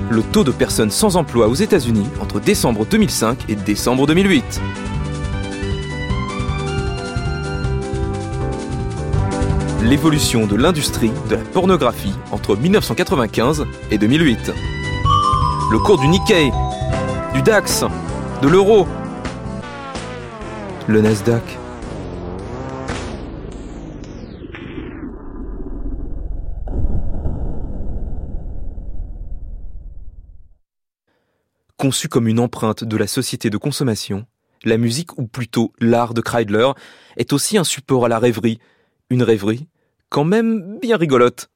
le 0.09 0.23
taux 0.23 0.45
de 0.45 0.51
personnes 0.51 0.89
sans 0.89 1.17
emploi 1.17 1.49
aux 1.49 1.53
États-Unis 1.53 2.07
entre 2.21 2.39
décembre 2.39 2.85
2005 2.85 3.49
et 3.49 3.55
décembre 3.55 4.07
2008. 4.07 4.61
L'évolution 9.83 10.47
de 10.47 10.55
l'industrie 10.55 11.11
de 11.29 11.35
la 11.35 11.41
pornographie 11.41 12.15
entre 12.31 12.55
1995 12.55 13.65
et 13.91 13.97
2008. 13.97 14.53
Le 15.69 15.79
cours 15.79 15.97
du 15.97 16.07
Nikkei, 16.07 16.49
du 17.33 17.41
DAX, 17.41 17.83
de 18.41 18.47
l'euro, 18.47 18.87
le 20.87 21.01
Nasdaq. 21.01 21.43
Conçue 31.75 32.07
comme 32.07 32.29
une 32.29 32.39
empreinte 32.39 32.85
de 32.85 32.95
la 32.95 33.07
société 33.07 33.49
de 33.49 33.57
consommation, 33.57 34.25
la 34.63 34.77
musique, 34.77 35.17
ou 35.17 35.27
plutôt 35.27 35.73
l'art 35.81 36.13
de 36.13 36.21
Kreidler, 36.21 36.71
est 37.17 37.33
aussi 37.33 37.57
un 37.57 37.65
support 37.65 38.05
à 38.05 38.07
la 38.07 38.19
rêverie, 38.19 38.59
une 39.09 39.21
rêverie 39.21 39.67
quand 40.09 40.23
même 40.23 40.79
bien 40.79 40.95
rigolote. 40.95 41.49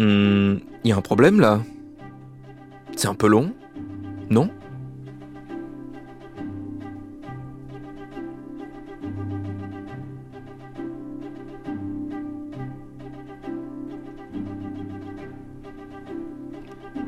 Hmm, 0.00 0.60
y 0.82 0.92
a 0.92 0.96
un 0.96 1.02
problème 1.02 1.40
là 1.40 1.60
C'est 2.96 3.08
un 3.08 3.14
peu 3.14 3.26
long 3.26 3.52
Non? 4.30 4.48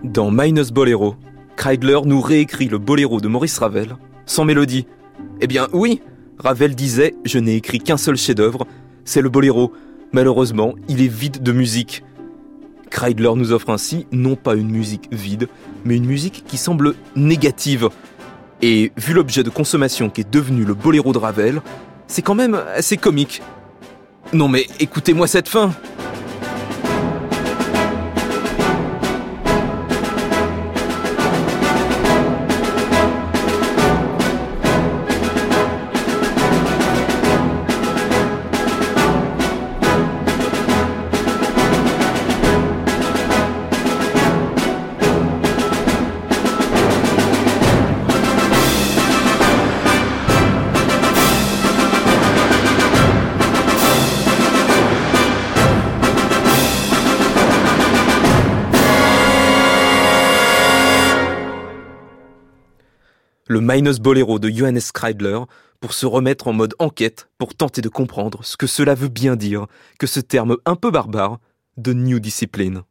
Dans 0.05 0.31
Minus 0.31 0.71
Bolero, 0.71 1.17
Kreidler 1.57 2.01
nous 2.05 2.21
réécrit 2.21 2.69
le 2.69 2.77
boléro 2.77 3.23
de 3.23 3.29
Maurice 3.29 3.57
Ravel, 3.57 3.97
sans 4.27 4.45
mélodie. 4.45 4.87
Eh 5.41 5.47
bien 5.47 5.69
oui, 5.73 6.03
Ravel 6.39 6.75
disait 6.75 7.15
Je 7.25 7.39
n'ai 7.39 7.57
écrit 7.57 7.79
qu'un 7.79 7.97
seul 7.97 8.17
chef-d'œuvre, 8.17 8.67
c'est 9.07 9.23
le 9.23 9.31
boléro. 9.31 9.73
Malheureusement, 10.13 10.75
il 10.89 11.01
est 11.01 11.09
vide 11.09 11.43
de 11.43 11.53
musique. 11.53 12.05
Kreidler 12.93 13.33
nous 13.35 13.53
offre 13.53 13.71
ainsi 13.71 14.07
non 14.13 14.37
pas 14.37 14.55
une 14.55 14.71
musique 14.71 15.09
vide, 15.11 15.49
mais 15.85 15.97
une 15.97 16.05
musique 16.05 16.45
qui 16.47 16.59
semble 16.59 16.95
négative. 17.17 17.89
Et 18.61 18.93
vu 18.99 19.15
l'objet 19.15 19.43
de 19.43 19.51
consommation 19.51 20.11
qui 20.11 20.21
est 20.21 20.31
devenu 20.31 20.65
le 20.65 20.75
boléro 20.75 21.13
de 21.15 21.19
Ravel, 21.19 21.63
c'est 22.07 22.21
quand 22.21 22.35
même 22.35 22.55
assez 22.77 22.99
comique. 22.99 23.43
Non 24.35 24.47
mais 24.47 24.67
écoutez-moi 24.79 25.27
cette 25.27 25.49
fin 25.49 25.73
Minus 63.65 64.01
Bolero 64.01 64.41
de 64.41 64.49
Johannes 64.49 64.81
Kreidler, 64.93 65.39
pour 65.79 65.93
se 65.93 66.05
remettre 66.05 66.49
en 66.49 66.53
mode 66.53 66.75
enquête, 66.81 67.29
pour 67.39 67.55
tenter 67.55 67.81
de 67.81 67.89
comprendre 67.89 68.41
ce 68.43 68.57
que 68.57 68.67
cela 68.67 68.97
veut 68.97 69.09
bien 69.09 69.37
dire 69.37 69.67
que 70.01 70.09
ce 70.09 70.19
terme 70.19 70.57
un 70.67 70.75
peu 70.75 70.91
barbare 70.91 71.39
de 71.77 71.93
New 71.93 72.19
Discipline. 72.19 72.83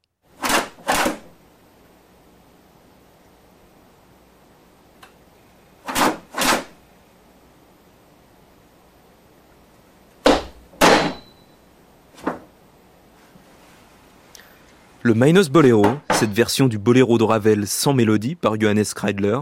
Le 15.03 15.15
Minus 15.15 15.49
Bolero, 15.49 15.85
cette 16.13 16.31
version 16.31 16.69
du 16.69 16.77
boléro 16.77 17.17
de 17.17 17.23
Ravel 17.23 17.67
sans 17.67 17.91
mélodie 17.91 18.35
par 18.35 18.57
Johannes 18.57 18.85
Kreidler, 18.95 19.39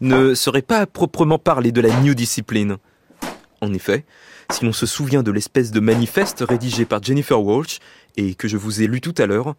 ne 0.00 0.34
serait 0.34 0.62
pas 0.62 0.86
proprement 0.86 1.38
parler 1.38 1.72
de 1.72 1.80
la 1.80 2.00
New 2.00 2.14
Discipline. 2.14 2.76
En 3.60 3.72
effet, 3.72 4.04
si 4.50 4.64
l'on 4.64 4.72
se 4.72 4.86
souvient 4.86 5.22
de 5.22 5.30
l'espèce 5.30 5.70
de 5.70 5.80
manifeste 5.80 6.44
rédigé 6.46 6.84
par 6.84 7.02
Jennifer 7.02 7.40
Walsh, 7.42 7.78
et 8.16 8.34
que 8.34 8.48
je 8.48 8.56
vous 8.56 8.82
ai 8.82 8.86
lu 8.86 9.00
tout 9.00 9.14
à 9.18 9.26
l'heure, 9.26 9.54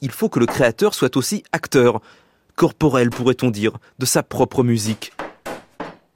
il 0.00 0.10
faut 0.10 0.28
que 0.28 0.38
le 0.38 0.46
créateur 0.46 0.94
soit 0.94 1.16
aussi 1.16 1.42
acteur, 1.52 2.00
corporel 2.54 3.10
pourrait-on 3.10 3.50
dire, 3.50 3.78
de 3.98 4.06
sa 4.06 4.22
propre 4.22 4.62
musique. 4.62 5.12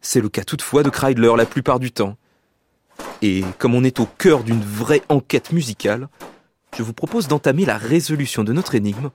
C'est 0.01 0.21
le 0.21 0.29
cas 0.29 0.45
toutefois 0.45 0.83
de 0.83 0.91
Kreidler 0.91 1.33
la 1.37 1.47
plupart 1.47 1.79
du 1.79 1.93
temps. 1.93 2.17
Et 3.23 3.45
comme 3.59 3.75
on 3.75 3.85
est 3.85 4.01
au 4.01 4.07
cœur 4.07 4.45
d'une 4.45 4.63
vraie 4.63 5.03
enquête 5.09 5.53
musicale, 5.53 6.09
je 6.77 6.83
vous 6.83 6.93
propose 6.93 7.29
d'entamer 7.29 7.65
la 7.65 7.77
résolution 7.77 8.45
de 8.45 8.53
notre 8.53 8.75
énigme 8.75 9.11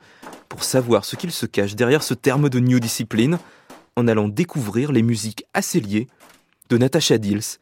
pour 0.49 0.63
savoir 0.63 1.05
ce 1.05 1.15
qu'il 1.15 1.31
se 1.31 1.45
cache 1.45 1.75
derrière 1.75 2.03
ce 2.03 2.13
terme 2.13 2.49
de 2.49 2.59
New 2.59 2.79
Discipline, 2.79 3.39
en 3.95 4.07
allant 4.07 4.27
découvrir 4.27 4.91
les 4.91 5.01
musiques 5.01 5.45
assez 5.53 5.79
liées 5.79 6.07
de 6.69 6.77
Natasha 6.77 7.17
Dills 7.17 7.59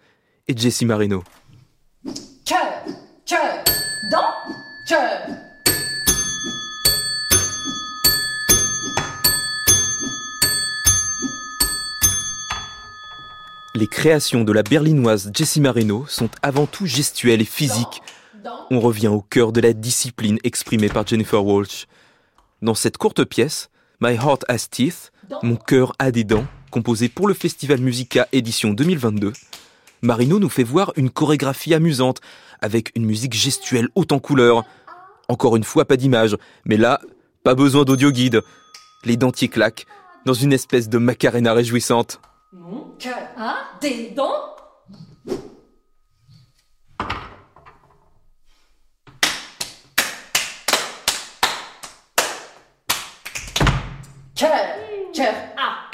et 0.47 0.57
Jessie 0.57 0.85
Marino. 0.85 1.23
Cœur, 2.45 2.85
cœur, 3.25 3.63
dans, 4.11 4.33
cœur. 4.87 5.27
Les 13.75 13.87
créations 13.87 14.43
de 14.43 14.51
la 14.51 14.63
berlinoise 14.63 15.31
Jessie 15.33 15.61
Marino 15.61 16.05
sont 16.07 16.29
avant 16.41 16.67
tout 16.67 16.85
gestuelles 16.85 17.41
et 17.41 17.45
physiques. 17.45 18.03
On 18.69 18.79
revient 18.79 19.07
au 19.07 19.21
cœur 19.21 19.51
de 19.51 19.61
la 19.61 19.73
discipline 19.73 20.37
exprimée 20.43 20.89
par 20.89 21.07
Jennifer 21.07 21.43
Walsh. 21.43 21.87
Dans 22.61 22.75
cette 22.75 22.97
courte 22.97 23.23
pièce, 23.23 23.69
My 23.99 24.13
Heart 24.13 24.45
Has 24.47 24.67
Teeth, 24.69 25.11
Mon 25.41 25.55
cœur 25.55 25.93
a 25.99 26.11
des 26.11 26.23
dents, 26.23 26.45
composé 26.71 27.09
pour 27.09 27.27
le 27.27 27.33
Festival 27.33 27.79
Musica 27.79 28.27
édition 28.31 28.71
2022, 28.71 29.33
Marino 30.03 30.37
nous 30.37 30.49
fait 30.49 30.63
voir 30.63 30.91
une 30.97 31.09
chorégraphie 31.09 31.73
amusante, 31.73 32.19
avec 32.61 32.91
une 32.95 33.05
musique 33.05 33.33
gestuelle 33.33 33.87
haute 33.95 34.11
en 34.11 34.19
couleurs. 34.19 34.65
Encore 35.29 35.55
une 35.55 35.63
fois, 35.63 35.85
pas 35.85 35.95
d'image, 35.95 36.35
mais 36.65 36.75
là, 36.75 36.99
pas 37.43 37.55
besoin 37.55 37.85
d'audio 37.85 38.11
guide. 38.11 38.41
Les 39.05 39.15
dentiers 39.15 39.47
claquent, 39.47 39.85
dans 40.25 40.33
une 40.33 40.51
espèce 40.51 40.89
de 40.89 40.97
macarena 40.97 41.53
réjouissante. 41.53 42.19
Mon 42.51 42.95
cœur 42.99 43.29
a 43.37 43.55
des 43.81 44.11
dents. 44.15 44.52
Cœur, 55.23 55.31
cœur 55.31 55.53
a. 55.57 55.89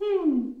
Hmm. 0.00 0.52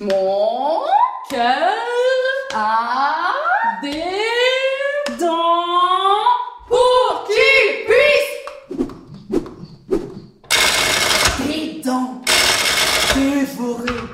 Mon 0.00 0.82
cœur 1.30 1.72
a 2.52 3.32
des 3.80 4.02
dents 5.20 6.26
pour 6.66 7.28
qu'il 7.28 7.84
puisse 7.86 8.34
des 11.46 11.80
dents 11.84 12.20
dévorer. 13.14 14.12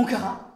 Mon 0.00 0.06
cœur 0.06 0.24
a. 0.24 0.49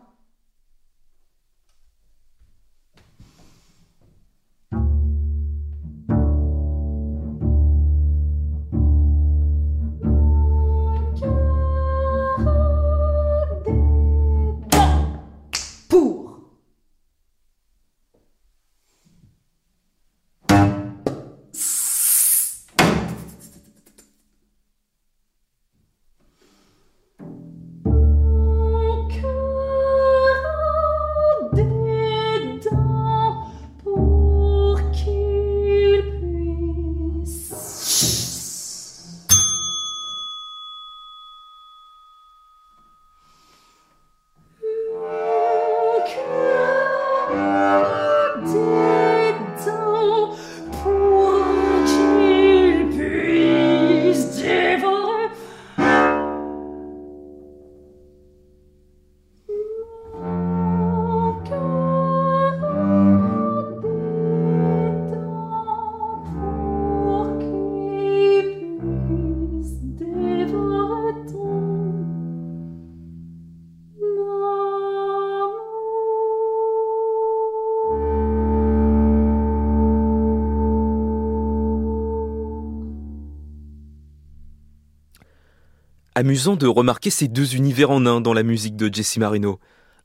Amusant 86.16 86.54
de 86.54 86.68
remarquer 86.68 87.10
ces 87.10 87.26
deux 87.26 87.56
univers 87.56 87.90
en 87.90 88.06
un 88.06 88.20
dans 88.20 88.34
la 88.34 88.44
musique 88.44 88.76
de 88.76 88.92
Jesse 88.92 89.16
Marino. 89.16 89.58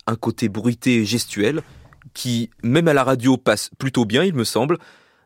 Un 0.08 0.16
côté 0.16 0.50
bruité 0.50 0.96
et 0.96 1.06
gestuel, 1.06 1.62
qui, 2.16 2.50
même 2.64 2.88
à 2.88 2.96
la 2.96 3.04
radio, 3.04 3.38
passe 3.38 3.70
plutôt 3.78 4.06
bien, 4.06 4.24
il 4.24 4.34
me 4.34 4.44
semble, 4.44 4.80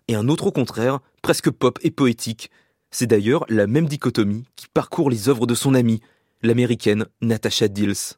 et 0.09 0.15
un 0.15 0.27
autre 0.27 0.47
au 0.47 0.51
contraire, 0.51 0.99
presque 1.21 1.49
pop 1.51 1.79
et 1.83 1.91
poétique. 1.91 2.51
C'est 2.91 3.07
d'ailleurs 3.07 3.45
la 3.47 3.65
même 3.65 3.87
dichotomie 3.87 4.43
qui 4.57 4.67
parcourt 4.67 5.09
les 5.09 5.29
œuvres 5.29 5.47
de 5.47 5.55
son 5.55 5.73
amie, 5.73 6.01
l'américaine 6.41 7.05
Natasha 7.21 7.69
Dills. 7.69 8.17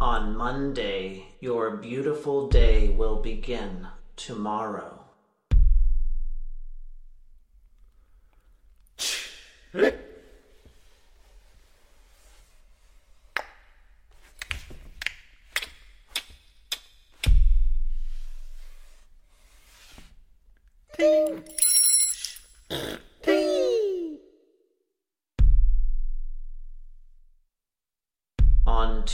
On 0.00 0.32
Monday, 0.34 1.22
your 1.42 1.76
beautiful 1.76 2.48
day 2.48 2.88
will 2.98 3.20
begin 3.22 3.86
tomorrow. 4.16 5.01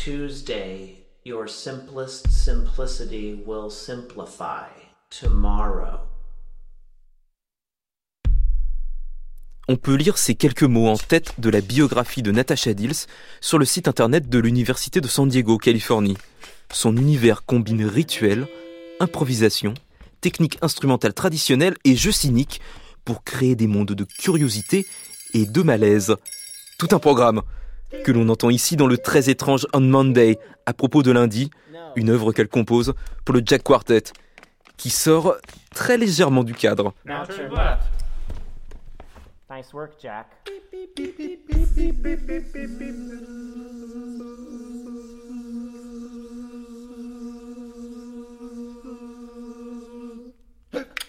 Tuesday, 0.09 1.05
your 1.27 1.47
simplest 1.47 2.31
simplicity 2.31 3.43
will 3.47 3.71
simplify 3.71 4.65
tomorrow. 5.11 5.99
On 9.69 9.77
peut 9.77 9.97
lire 9.97 10.17
ces 10.17 10.35
quelques 10.35 10.63
mots 10.63 10.89
en 10.89 10.97
tête 10.97 11.35
de 11.37 11.51
la 11.51 11.61
biographie 11.61 12.23
de 12.23 12.33
Natasha 12.33 12.73
Dills 12.73 13.05
sur 13.43 13.59
le 13.59 13.67
site 13.67 13.87
internet 13.87 14.31
de 14.31 14.39
l'Université 14.39 15.03
de 15.03 15.09
San 15.09 15.29
Diego, 15.29 15.59
Californie. 15.59 16.17
Son 16.73 16.97
univers 16.97 17.45
combine 17.45 17.85
rituel, 17.85 18.49
improvisation, 19.01 19.75
techniques 20.23 20.57
instrumentales 20.63 21.13
traditionnelles 21.13 21.77
et 21.85 21.97
jeux 21.97 22.13
cyniques 22.13 22.63
pour 23.05 23.25
créer 23.25 23.57
des 23.57 23.67
mondes 23.67 23.93
de 23.93 24.05
curiosité 24.05 24.87
et 25.35 25.45
de 25.45 25.63
malaise. 25.63 26.17
Tout 26.79 26.89
un 26.93 26.99
programme 26.99 27.43
que 28.05 28.13
l'on 28.13 28.29
entend 28.29 28.51
ici 28.51 28.77
dans 28.77 28.87
le 28.87 28.99
très 28.99 29.31
étrange 29.31 29.67
On 29.73 29.81
Monday 29.81 30.39
à 30.67 30.73
propos 30.73 31.03
de 31.03 31.11
lundi, 31.11 31.51
une 31.97 32.11
œuvre 32.11 32.33
qu'elle 32.33 32.49
compose 32.49 32.95
pour 33.25 33.35
le 33.35 33.43
Jack 33.45 33.63
Quartet, 33.63 34.05
qui 34.77 34.91
sort 34.91 35.37
très 35.75 35.97
légèrement 35.97 36.45
du 36.45 36.55
cadre. 36.55 36.95
Nice 39.51 39.73
work, 39.73 39.93
Jack. 40.03 40.27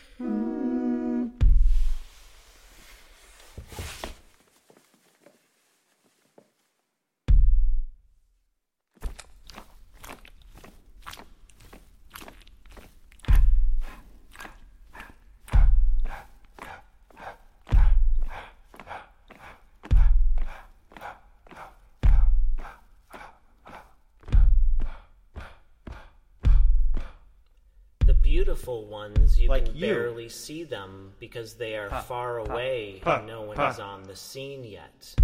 ones, 29.00 29.40
you 29.40 29.48
Like 29.50 29.66
can 29.66 29.76
you. 29.76 29.82
barely 29.88 30.30
see 30.30 30.64
them 30.64 31.14
because 31.20 31.54
they 31.56 31.76
are 31.78 31.90
far 32.04 32.40
away 32.40 33.00
ha, 33.04 33.18
and 33.18 33.28
no 33.28 33.42
one 33.44 33.56
ha. 33.58 33.70
is 33.70 33.80
on 33.80 34.04
the 34.04 34.16
scene 34.16 34.64
yet. 34.64 35.16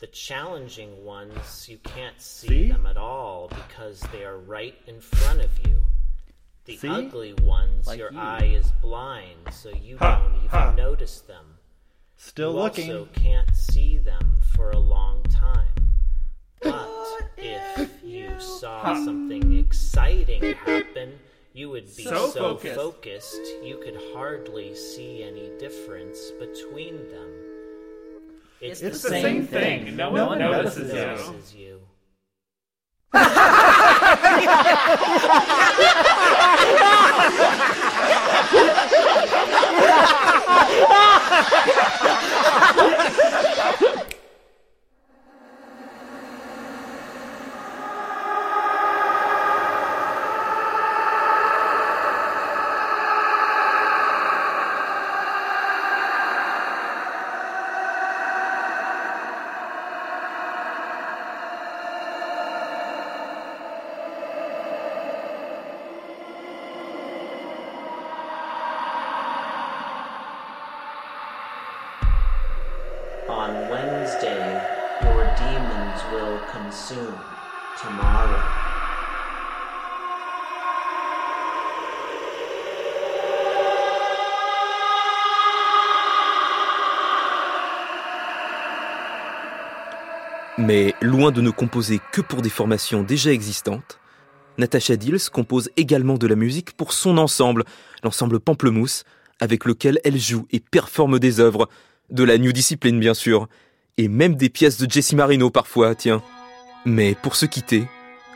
The 0.00 0.06
challenging 0.08 1.04
ones, 1.04 1.68
you 1.68 1.78
can't 1.78 2.20
see, 2.20 2.48
See? 2.48 2.68
them 2.68 2.86
at 2.86 2.96
all 2.96 3.48
because 3.48 4.00
they 4.12 4.24
are 4.24 4.38
right 4.38 4.74
in 4.86 5.00
front 5.00 5.40
of 5.40 5.50
you. 5.66 5.84
The 6.66 6.76
See? 6.76 6.88
ugly 6.88 7.32
ones, 7.34 7.86
Like 7.86 7.98
your 7.98 8.12
you. 8.12 8.18
eye 8.18 8.50
is 8.62 8.70
blind, 8.82 9.40
so 9.52 9.70
you 9.70 9.96
Ha, 9.98 10.20
don't 10.22 10.34
even 10.36 10.48
ha. 10.50 10.74
notice 10.76 11.20
them. 11.20 11.44
Still 12.16 12.52
you 12.52 12.58
looking. 12.62 12.90
also 12.92 13.08
can't 13.14 13.54
see 13.54 13.98
them 13.98 14.40
for 14.54 14.70
a 14.70 14.78
long 14.78 15.22
time. 15.24 15.66
But 16.60 16.88
if 17.36 18.02
you 18.04 18.28
saw 18.40 18.94
something 19.04 19.56
exciting 19.58 20.42
happen, 20.66 21.18
you 21.52 21.70
would 21.70 21.86
be 21.96 22.04
so, 22.04 22.28
so 22.28 22.40
focused. 22.40 22.76
focused 22.76 23.40
you 23.62 23.78
could 23.78 23.98
hardly 24.14 24.74
see 24.74 25.24
any 25.24 25.50
difference 25.58 26.30
between 26.38 26.96
them. 27.08 27.30
It's, 28.60 28.82
it's 28.82 29.02
the, 29.02 29.08
the, 29.08 29.14
same, 29.14 29.22
same 29.22 29.46
thing. 29.46 29.84
thing. 29.86 29.96
No, 29.96 30.10
no 30.14 30.26
one, 30.26 30.38
one 30.40 30.50
notices, 30.50 30.92
notices 30.92 31.54
you. 31.54 31.60
you. 31.64 31.80
Mais 90.68 90.94
loin 91.00 91.30
de 91.30 91.40
ne 91.40 91.48
composer 91.48 91.98
que 92.12 92.20
pour 92.20 92.42
des 92.42 92.50
formations 92.50 93.02
déjà 93.02 93.32
existantes, 93.32 93.98
Natasha 94.58 94.96
Dills 94.96 95.30
compose 95.32 95.70
également 95.78 96.18
de 96.18 96.26
la 96.26 96.34
musique 96.34 96.72
pour 96.72 96.92
son 96.92 97.16
ensemble, 97.16 97.64
l'ensemble 98.04 98.38
Pamplemousse, 98.38 99.04
avec 99.40 99.64
lequel 99.64 99.98
elle 100.04 100.18
joue 100.18 100.46
et 100.50 100.60
performe 100.60 101.18
des 101.18 101.40
œuvres, 101.40 101.70
de 102.10 102.22
la 102.22 102.36
New 102.36 102.52
Discipline 102.52 103.00
bien 103.00 103.14
sûr, 103.14 103.48
et 103.96 104.08
même 104.08 104.34
des 104.34 104.50
pièces 104.50 104.76
de 104.76 104.90
Jesse 104.90 105.14
Marino 105.14 105.48
parfois, 105.48 105.94
tiens. 105.94 106.22
Mais 106.84 107.14
pour 107.14 107.36
se 107.36 107.46
quitter, 107.46 107.86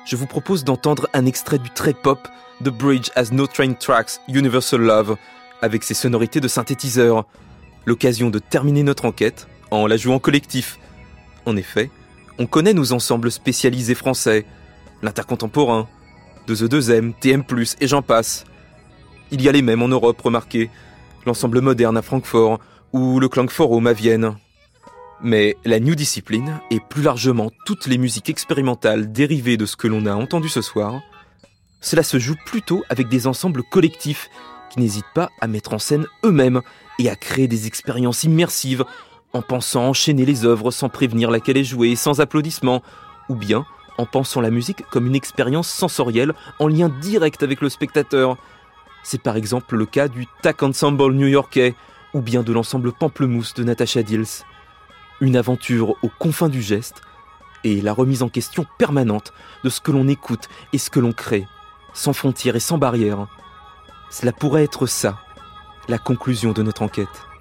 je 0.07 0.17
vous 0.17 0.27
propose 0.27 0.65
d'entendre 0.65 1.11
un 1.13 1.27
extrait 1.27 1.59
du 1.59 1.69
très 1.69 1.93
pop 1.93 2.27
The 2.65 2.71
Bridge 2.71 3.11
Has 3.15 3.31
No 3.31 3.47
Train 3.47 3.75
Tracks 3.75 4.21
Universal 4.29 4.81
Love, 4.81 5.17
avec 5.61 5.83
ses 5.83 5.93
sonorités 5.93 6.41
de 6.41 6.49
synthétiseur. 6.49 7.27
L'occasion 7.85 8.31
de 8.31 8.39
terminer 8.39 8.85
notre 8.85 9.05
enquête 9.05 9.49
en 9.71 9.87
la 9.87 9.99
jouant 9.99 10.19
collectif. 10.19 10.79
En 11.45 11.59
effet, 11.59 11.91
on 12.39 12.47
connaît 12.47 12.75
nos 12.75 12.93
ensembles 12.93 13.31
spécialisés 13.31 13.95
français, 13.95 14.45
l'intercontemporain, 15.03 15.89
2E2M, 16.49 17.13
TM+, 17.19 17.45
et 17.81 17.87
j'en 17.87 18.03
passe. 18.03 18.45
Il 19.31 19.43
y 19.43 19.49
a 19.49 19.53
les 19.53 19.63
mêmes 19.63 19.83
en 19.83 19.89
Europe, 19.89 20.21
remarquez, 20.21 20.71
l'ensemble 21.27 21.61
moderne 21.61 21.97
à 21.97 22.03
Francfort 22.03 22.59
ou 22.93 23.21
le 23.21 23.29
Klangforum 23.29 23.87
à 23.87 23.93
Vienne. 23.93 24.37
Mais 25.23 25.57
la 25.65 25.79
New 25.79 25.95
Discipline, 25.95 26.61
et 26.71 26.81
plus 26.81 27.03
largement 27.03 27.51
toutes 27.65 27.87
les 27.87 27.99
musiques 27.99 28.29
expérimentales 28.29 29.13
dérivées 29.13 29.57
de 29.57 29.67
ce 29.67 29.77
que 29.77 29.87
l'on 29.87 30.07
a 30.07 30.15
entendu 30.15 30.49
ce 30.49 30.63
soir, 30.63 31.01
cela 31.81 32.03
se 32.03 32.19
joue 32.19 32.37
plutôt 32.45 32.83
avec 32.89 33.09
des 33.09 33.27
ensembles 33.27 33.63
collectifs 33.63 34.29
qui 34.71 34.81
n'hésitent 34.81 35.05
pas 35.15 35.31
à 35.41 35.47
mettre 35.47 35.75
en 35.75 35.79
scène 35.79 36.07
eux-mêmes 36.25 36.63
et 36.99 37.09
à 37.09 37.17
créer 37.17 37.47
des 37.47 37.67
expériences 37.67 38.25
immersives 38.25 38.85
en 39.33 39.43
pensant 39.43 39.89
enchaîner 39.89 40.25
les 40.25 40.45
œuvres 40.45 40.71
sans 40.71 40.89
prévenir 40.89 41.31
laquelle 41.31 41.57
est 41.57 41.65
jouée, 41.65 41.97
sans 41.97 42.21
applaudissements, 42.21 42.83
ou 43.29 43.35
bien 43.35 43.67
en 43.99 44.07
pensant 44.07 44.41
la 44.41 44.51
musique 44.51 44.85
comme 44.91 45.07
une 45.07 45.15
expérience 45.15 45.69
sensorielle 45.69 46.33
en 46.59 46.69
lien 46.69 46.89
direct 46.89 47.43
avec 47.43 47.61
le 47.61 47.69
spectateur. 47.69 48.37
C'est 49.03 49.23
par 49.23 49.37
exemple 49.37 49.77
le 49.77 49.87
cas 49.87 50.09
du 50.09 50.27
TAC 50.43 50.63
Ensemble 50.63 51.13
new-yorkais, 51.13 51.75
ou 52.15 52.21
bien 52.21 52.43
de 52.43 52.53
l'ensemble 52.53 52.93
Pamplemousse 52.93 53.55
de 53.55 53.65
Natasha 53.65 54.03
Dills. 54.03 54.45
Une 55.21 55.37
aventure 55.37 55.97
aux 56.03 56.11
confins 56.19 56.49
du 56.49 56.63
geste, 56.63 57.03
et 57.65 57.81
la 57.81 57.93
remise 57.93 58.23
en 58.23 58.29
question 58.29 58.67
permanente 58.79 59.33
de 59.65 59.71
ce 59.71 59.81
que 59.81 59.93
l'on 59.93 60.09
écoute 60.09 60.49
et 60.73 60.79
ce 60.79 60.91
que 60.91 61.01
l'on 61.01 61.13
crée, 61.13 61.47
sans 61.95 62.13
frontières 62.13 62.57
et 62.57 62.61
sans 62.61 62.79
barrières. 62.79 63.29
Cela 64.11 64.33
pourrait 64.33 64.65
être 64.65 64.87
ça, 64.87 65.19
la 65.89 65.99
conclusion 65.99 66.53
de 66.53 66.63
notre 66.63 66.83
enquête. 66.83 67.32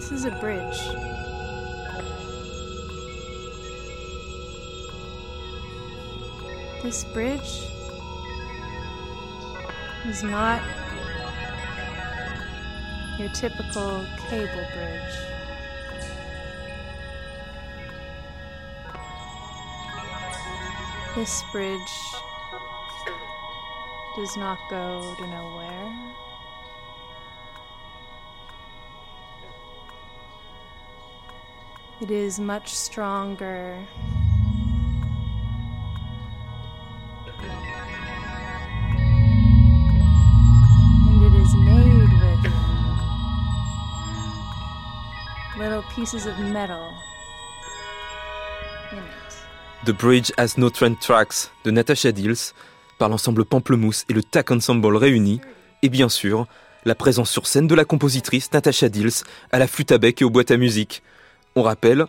This 0.00 0.12
is 0.12 0.24
a 0.24 0.30
bridge. 0.30 0.78
This 6.82 7.04
bridge 7.12 7.66
is 10.06 10.22
not 10.22 10.62
your 13.18 13.28
typical 13.34 14.06
cable 14.30 14.66
bridge. 14.72 15.16
This 21.14 21.42
bridge 21.52 21.78
does 24.16 24.34
not 24.38 24.58
go 24.70 25.14
to 25.18 25.26
nowhere. 25.26 26.09
It 32.02 32.10
is 32.10 32.40
much 32.40 32.74
stronger. 32.74 33.76
And 41.06 41.22
it 41.22 41.34
is 41.34 41.54
made 41.56 42.08
with 42.22 42.52
little 45.58 45.82
pieces 45.94 46.26
of 46.26 46.38
metal. 46.38 46.90
The 49.84 49.92
Bridge 49.92 50.32
Has 50.38 50.56
No 50.56 50.70
Train 50.70 50.94
Tracks 50.94 51.50
de 51.64 51.70
Natasha 51.70 52.12
Dills 52.12 52.54
par 52.96 53.10
l'ensemble 53.10 53.44
Pamplemousse 53.44 54.06
et 54.08 54.14
le 54.14 54.22
TAC 54.22 54.52
Ensemble 54.52 54.96
réunis, 54.96 55.42
et 55.82 55.90
bien 55.90 56.08
sûr, 56.08 56.46
la 56.86 56.94
présence 56.94 57.30
sur 57.30 57.46
scène 57.46 57.66
de 57.66 57.74
la 57.74 57.84
compositrice 57.84 58.50
Natasha 58.54 58.88
Dills 58.88 59.22
à 59.52 59.58
la 59.58 59.66
flûte 59.66 59.92
à 59.92 59.98
bec 59.98 60.22
et 60.22 60.24
aux 60.24 60.30
boîtes 60.30 60.50
à 60.50 60.56
musique. 60.56 61.02
On 61.56 61.62
rappelle, 61.62 62.06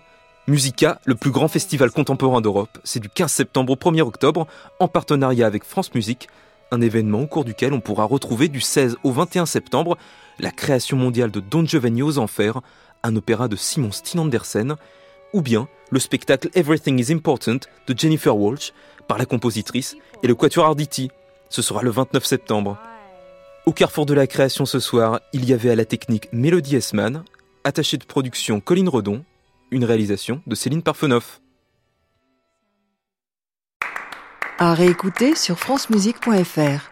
Musica, 0.48 1.00
le 1.06 1.16
plus 1.16 1.32
grand 1.32 1.48
festival 1.48 1.92
contemporain 1.92 2.42
d'Europe, 2.42 2.78
c'est 2.84 3.00
du 3.00 3.10
15 3.10 3.32
septembre 3.32 3.74
au 3.74 3.76
1er 3.76 4.02
octobre, 4.02 4.48
en 4.80 4.88
partenariat 4.88 5.48
avec 5.48 5.64
France 5.64 5.94
Musique, 5.94 6.30
un 6.72 6.82
événement 6.82 7.22
au 7.22 7.28
cours 7.28 7.46
duquel 7.46 7.74
on 7.74 7.80
pourra 7.80 8.06
retrouver 8.06 8.48
du 8.48 8.62
16 8.62 8.98
au 9.04 9.12
21 9.12 9.46
septembre 9.46 9.98
la 10.40 10.52
création 10.52 10.98
mondiale 10.98 11.32
de 11.32 11.40
Don 11.40 11.66
Giovanni 11.66 12.02
aux 12.02 12.18
Enfers, 12.18 12.62
un 13.04 13.16
opéra 13.16 13.48
de 13.48 13.56
Simon 13.56 13.92
Steen 13.92 14.22
Andersen, 14.22 14.76
ou 15.34 15.42
bien 15.42 15.68
le 15.90 16.00
spectacle 16.00 16.50
Everything 16.54 17.00
is 17.00 17.14
Important 17.14 17.60
de 17.88 17.98
Jennifer 17.98 18.36
Walsh 18.36 18.74
par 19.08 19.18
la 19.18 19.26
compositrice 19.26 19.96
et 20.24 20.28
le 20.28 20.36
Quatuor 20.36 20.66
Arditi. 20.66 21.10
Ce 21.50 21.62
sera 21.62 21.82
le 21.82 21.90
29 21.90 22.26
septembre. 22.26 22.78
Au 23.66 23.74
carrefour 23.74 24.06
de 24.06 24.14
la 24.14 24.28
création 24.28 24.66
ce 24.66 24.80
soir, 24.80 25.20
il 25.34 25.46
y 25.46 25.54
avait 25.54 25.70
à 25.70 25.76
la 25.76 25.86
technique 25.86 26.30
Mélodie 26.32 26.78
Esman, 26.78 27.24
attachée 27.64 27.98
de 27.98 28.06
production 28.06 28.60
Colline 28.60 28.90
Redon, 28.90 29.24
une 29.72 29.86
réalisation 29.86 30.42
de 30.46 30.56
Céline 30.56 30.84
Parfenoff. 30.84 31.42
À 34.60 34.74
réécouter 34.76 35.36
sur 35.36 35.58
francemusique.fr. 35.58 36.91